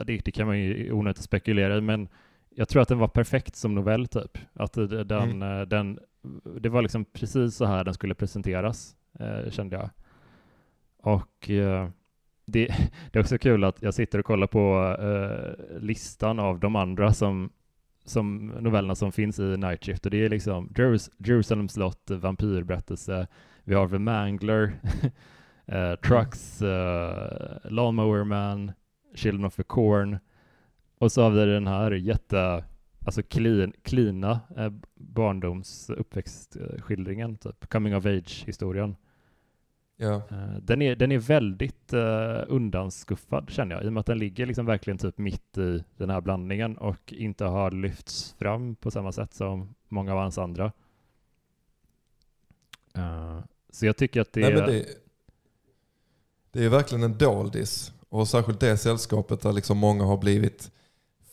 det, 0.05 0.17
det 0.25 0.31
kan 0.31 0.47
man 0.47 0.59
ju 0.59 0.91
onödigt 0.91 1.23
spekulera 1.23 1.77
i, 1.77 1.81
men 1.81 2.07
jag 2.55 2.69
tror 2.69 2.81
att 2.81 2.87
den 2.87 2.97
var 2.97 3.07
perfekt 3.07 3.55
som 3.55 3.75
novell 3.75 4.07
typ. 4.07 4.37
Att 4.53 4.73
den, 4.73 5.11
mm. 5.11 5.41
Eh, 5.41 5.61
den, 5.61 5.99
det 6.59 6.69
var 6.69 6.81
liksom 6.81 7.05
precis 7.05 7.55
så 7.55 7.65
här 7.65 7.83
den 7.83 7.93
skulle 7.93 8.15
presenteras, 8.15 8.95
eh, 9.19 9.51
kände 9.51 9.75
jag. 9.75 9.89
Och 10.97 11.49
eh, 11.49 11.89
det, 12.45 12.67
det, 13.11 13.19
är 13.19 13.23
också 13.23 13.37
kul 13.37 13.63
att 13.63 13.81
jag 13.81 13.93
sitter 13.93 14.19
och 14.19 14.25
kollar 14.25 14.47
på 14.47 14.95
eh, 14.99 15.79
listan 15.81 16.39
av 16.39 16.59
de 16.59 16.75
andra 16.75 17.13
som 17.13 17.51
som 18.05 18.47
novellerna 18.47 18.95
som 18.95 19.11
finns 19.11 19.39
i 19.39 19.57
Night 19.57 19.85
Shift 19.85 20.05
och 20.05 20.11
det 20.11 20.25
är 20.25 20.29
liksom 20.29 20.73
Jerus 20.77 21.09
Jerusalem 21.17 21.69
slott, 21.69 22.09
vampyrberättelse, 22.09 23.27
vi 23.63 23.75
har 23.75 23.89
The 23.89 23.99
Mangler, 23.99 24.79
uh, 25.71 25.95
Trucks, 26.07 26.61
Lawnmower 27.63 28.23
Man, 28.23 28.71
Children 29.15 29.45
of 29.45 29.55
the 29.55 29.63
Corn 29.63 30.19
och 31.03 31.11
så 31.11 31.21
har 31.21 31.29
vi 31.29 31.45
den 31.45 31.67
här 31.67 31.91
jätte, 31.91 32.63
alltså 33.05 33.23
clean, 33.23 33.73
cleana 33.81 34.39
uh, 34.57 34.69
barndoms 34.95 35.89
uppväxtskildringen, 35.89 37.37
typ 37.37 37.69
coming 37.69 37.95
of 37.95 38.05
age-historien. 38.05 38.95
Ja. 39.97 40.15
Eh, 40.15 40.57
den, 40.61 40.81
är, 40.81 40.95
den 40.95 41.11
är 41.11 41.17
väldigt 41.17 41.93
uh, 41.93 42.43
undanskuffad 42.47 43.49
känner 43.49 43.75
jag, 43.75 43.83
i 43.83 43.87
och 43.87 43.93
med 43.93 43.99
att 43.99 44.05
den 44.05 44.19
ligger 44.19 44.45
liksom 44.45 44.65
verkligen 44.65 44.97
typ 44.97 45.17
mitt 45.17 45.57
i 45.57 45.83
den 45.97 46.09
här 46.09 46.21
blandningen 46.21 46.77
och 46.77 47.13
inte 47.13 47.45
har 47.45 47.71
lyfts 47.71 48.35
fram 48.39 48.75
på 48.75 48.91
samma 48.91 49.11
sätt 49.11 49.33
som 49.33 49.75
många 49.87 50.13
av 50.13 50.19
hans 50.19 50.37
andra. 50.37 50.71
Uh, 52.97 53.39
så 53.69 53.85
jag 53.85 53.97
tycker 53.97 54.21
att 54.21 54.33
det, 54.33 54.41
Nej, 54.41 54.51
är... 54.51 54.67
det, 54.67 54.85
det 56.51 56.65
är 56.65 56.69
verkligen 56.69 57.03
en 57.03 57.17
doldis. 57.17 57.93
Och 58.09 58.27
särskilt 58.27 58.59
det 58.59 58.77
sällskapet 58.77 59.41
där 59.41 59.51
liksom 59.53 59.77
många 59.77 60.03
har 60.03 60.17
blivit 60.17 60.71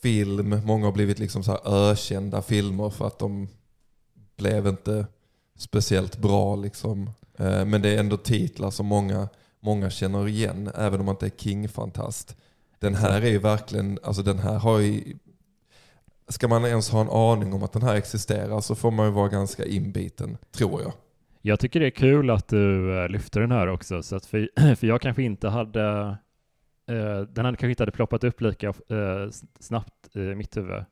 film, 0.02 0.60
många 0.64 0.84
har 0.84 0.92
blivit 0.92 1.18
liksom 1.18 1.42
så 1.42 1.50
här 1.50 1.90
ökända 1.90 2.42
filmer 2.42 2.90
för 2.90 3.06
att 3.06 3.18
de 3.18 3.48
blev 4.36 4.66
inte 4.66 5.06
speciellt 5.58 6.18
bra. 6.18 6.56
Liksom. 6.56 7.10
Eh, 7.38 7.64
men 7.64 7.82
det 7.82 7.88
är 7.88 8.00
ändå 8.00 8.16
titlar 8.16 8.70
som 8.70 8.86
många, 8.86 9.28
många 9.60 9.90
känner 9.90 10.28
igen, 10.28 10.70
även 10.74 11.00
om 11.00 11.06
man 11.06 11.14
inte 11.14 11.26
är 11.26 11.30
King-fantast. 11.30 12.36
Den 12.78 12.94
här 12.94 13.22
är 13.22 13.30
ju 13.30 13.38
verkligen, 13.38 13.98
alltså 14.02 14.22
den 14.22 14.38
här 14.38 14.58
har 14.58 14.78
ju, 14.78 15.16
ska 16.28 16.48
man 16.48 16.64
ens 16.64 16.90
ha 16.90 17.00
en 17.00 17.10
aning 17.10 17.52
om 17.52 17.62
att 17.62 17.72
den 17.72 17.82
här 17.82 17.94
existerar 17.94 18.60
så 18.60 18.74
får 18.74 18.90
man 18.90 19.06
ju 19.06 19.12
vara 19.12 19.28
ganska 19.28 19.64
inbiten, 19.64 20.36
tror 20.52 20.82
jag. 20.82 20.92
Jag 21.42 21.60
tycker 21.60 21.80
det 21.80 21.86
är 21.86 21.90
kul 21.90 22.30
att 22.30 22.48
du 22.48 22.96
eh, 22.98 23.08
lyfter 23.08 23.40
den 23.40 23.50
här 23.50 23.66
också, 23.66 24.02
så 24.02 24.16
att 24.16 24.26
för, 24.26 24.48
för 24.74 24.86
jag 24.86 25.00
kanske 25.00 25.22
inte 25.22 25.48
hade, 25.48 26.16
den 27.28 27.44
hade 27.44 27.56
kanske 27.56 27.70
inte 27.70 27.82
hade 27.82 27.92
ploppat 27.92 28.24
upp 28.24 28.40
lika 28.40 28.74
snabbt 29.60 30.16
i 30.16 30.18
mitt 30.18 30.56
huvud. 30.56 30.84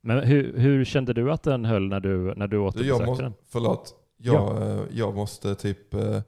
Men 0.00 0.18
hur, 0.18 0.58
hur 0.58 0.84
kände 0.84 1.12
du 1.12 1.32
att 1.32 1.42
den 1.42 1.64
höll 1.64 1.88
när 1.88 2.00
du, 2.00 2.34
när 2.36 2.48
du 2.48 2.58
återbesökte 2.58 3.22
den? 3.22 3.34
Förlåt, 3.48 3.94
jag, 4.16 4.34
ja. 4.34 4.64
Eh, 4.64 4.80
jag 4.90 5.14
måste 5.14 5.54
typ 5.54 5.94
eh, 5.94 6.20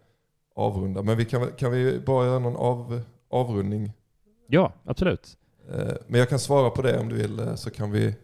avrunda. 0.54 1.02
Men 1.02 1.16
vi 1.16 1.24
kan, 1.24 1.46
kan 1.58 1.72
vi 1.72 2.00
bara 2.06 2.26
göra 2.26 2.38
någon 2.38 2.56
av, 2.56 3.00
avrundning? 3.28 3.92
Ja, 4.46 4.72
absolut. 4.84 5.38
Eh, 5.70 5.92
men 6.06 6.20
jag 6.20 6.28
kan 6.28 6.38
svara 6.38 6.70
på 6.70 6.82
det 6.82 6.98
om 6.98 7.08
du 7.08 7.14
vill 7.14 7.56
så 7.56 7.70
kan 7.70 7.90
vi... 7.90 8.14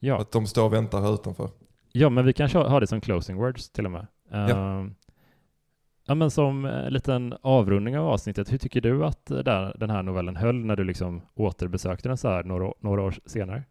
Ja. 0.00 0.20
Att 0.20 0.32
de 0.32 0.46
står 0.46 0.64
och 0.64 0.72
väntar 0.72 1.00
här 1.00 1.14
utanför. 1.14 1.50
Ja, 1.92 2.08
men 2.10 2.26
vi 2.26 2.32
kan 2.32 2.50
ha 2.50 2.80
det 2.80 2.86
som 2.86 3.00
closing 3.00 3.36
words 3.36 3.70
till 3.70 3.84
och 3.84 3.90
med. 3.90 4.06
Ja. 4.30 4.48
Uh, 4.48 4.90
ja, 6.06 6.14
men 6.14 6.30
som 6.30 6.64
en 6.64 6.92
liten 6.92 7.34
avrundning 7.42 7.98
av 7.98 8.06
avsnittet, 8.06 8.52
hur 8.52 8.58
tycker 8.58 8.80
du 8.80 9.04
att 9.04 9.30
eh, 9.30 9.38
den 9.74 9.90
här 9.90 10.02
novellen 10.02 10.36
höll 10.36 10.64
när 10.64 10.76
du 10.76 10.84
liksom 10.84 11.22
återbesökte 11.34 12.08
den 12.08 12.16
så 12.16 12.28
här 12.28 12.44
några, 12.44 12.72
några 12.80 13.02
år 13.02 13.18
senare? 13.26 13.64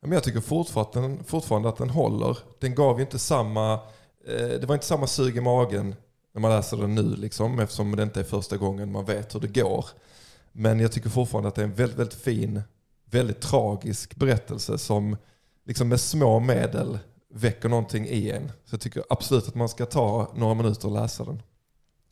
Men 0.00 0.12
jag 0.12 0.22
tycker 0.22 0.40
fortfarande, 0.40 1.24
fortfarande 1.24 1.68
att 1.68 1.76
den 1.76 1.90
håller. 1.90 2.38
Den 2.60 2.74
gav 2.74 2.96
ju 2.98 3.02
inte 3.02 3.18
samma 3.18 3.72
eh, 4.26 4.60
det 4.60 4.66
var 4.66 4.74
inte 4.74 4.86
samma 4.86 5.06
sug 5.06 5.36
i 5.36 5.40
magen 5.40 5.94
när 6.32 6.40
man 6.40 6.50
läser 6.50 6.76
den 6.76 6.94
nu, 6.94 7.16
liksom, 7.16 7.58
eftersom 7.58 7.96
det 7.96 8.02
inte 8.02 8.20
är 8.20 8.24
första 8.24 8.56
gången 8.56 8.92
man 8.92 9.04
vet 9.04 9.34
hur 9.34 9.40
det 9.40 9.60
går. 9.60 9.84
Men 10.52 10.80
jag 10.80 10.92
tycker 10.92 11.10
fortfarande 11.10 11.48
att 11.48 11.54
det 11.54 11.62
är 11.62 11.66
en 11.66 11.74
väldigt, 11.74 11.98
väldigt 11.98 12.20
fin, 12.20 12.62
väldigt 13.04 13.40
tragisk 13.40 14.16
berättelse 14.16 14.78
som 14.78 15.16
liksom 15.64 15.88
med 15.88 16.00
små 16.00 16.40
medel 16.40 16.98
väcker 17.34 17.68
någonting 17.68 18.06
i 18.06 18.30
en. 18.30 18.48
Så 18.48 18.74
jag 18.74 18.80
tycker 18.80 19.02
absolut 19.08 19.48
att 19.48 19.54
man 19.54 19.68
ska 19.68 19.86
ta 19.86 20.32
några 20.36 20.54
minuter 20.54 20.88
och 20.88 20.94
läsa 20.94 21.24
den. 21.24 21.42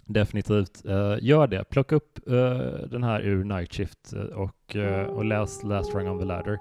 Definitivt. 0.06 0.82
Uh, 0.86 1.16
gör 1.20 1.46
det. 1.46 1.64
Plocka 1.64 1.96
upp 1.96 2.18
uh, 2.30 2.58
den 2.90 3.02
här 3.02 3.20
ur 3.20 3.44
Night 3.44 3.74
Shift 3.74 4.12
och, 4.34 4.76
uh, 4.76 5.02
och 5.02 5.24
läs 5.24 5.62
Last 5.62 5.94
Rung 5.94 6.08
on 6.08 6.18
the 6.18 6.24
Ladder. 6.24 6.58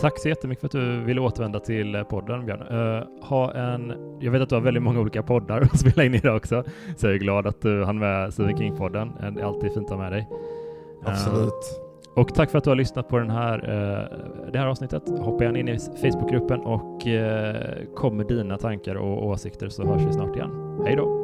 Tack 0.00 0.18
så 0.18 0.28
jättemycket 0.28 0.60
för 0.60 0.66
att 0.66 0.72
du 0.72 1.04
ville 1.04 1.20
återvända 1.20 1.60
till 1.60 1.94
eh, 1.94 2.02
podden 2.02 2.46
Björn. 2.46 3.06
Ha 3.22 3.54
en, 3.54 3.92
jag 4.20 4.32
vet 4.32 4.42
att 4.42 4.48
du 4.48 4.54
har 4.54 4.62
väldigt 4.62 4.82
många 4.82 5.00
olika 5.00 5.22
poddar 5.22 5.60
att 5.72 5.78
spela 5.78 6.04
in 6.04 6.14
i 6.14 6.18
det 6.18 6.32
också, 6.32 6.64
så 6.96 7.06
jag 7.06 7.14
är 7.14 7.18
glad 7.18 7.46
att 7.46 7.62
du 7.62 7.84
hann 7.84 7.98
med 7.98 8.32
Stephen 8.32 8.56
King-podden. 8.56 9.34
Det 9.34 9.40
är 9.40 9.44
alltid 9.44 9.72
fint 9.74 9.84
att 9.84 9.90
ha 9.90 10.02
med 10.02 10.12
dig. 10.12 10.28
Absolut. 11.04 11.89
Och 12.14 12.34
tack 12.34 12.50
för 12.50 12.58
att 12.58 12.64
du 12.64 12.70
har 12.70 12.76
lyssnat 12.76 13.08
på 13.08 13.18
den 13.18 13.30
här, 13.30 13.58
eh, 13.58 14.50
det 14.52 14.58
här 14.58 14.66
avsnittet. 14.66 15.02
Hoppa 15.18 15.44
gärna 15.44 15.58
in 15.58 15.68
i 15.68 15.78
Facebookgruppen 15.78 16.60
och 16.60 17.06
eh, 17.06 17.76
kom 17.94 18.16
med 18.16 18.26
dina 18.26 18.58
tankar 18.58 18.94
och 18.94 19.26
åsikter 19.26 19.68
så 19.68 19.84
hörs 19.84 20.02
vi 20.02 20.12
snart 20.12 20.36
igen. 20.36 20.80
Hej 20.86 20.96
då! 20.96 21.19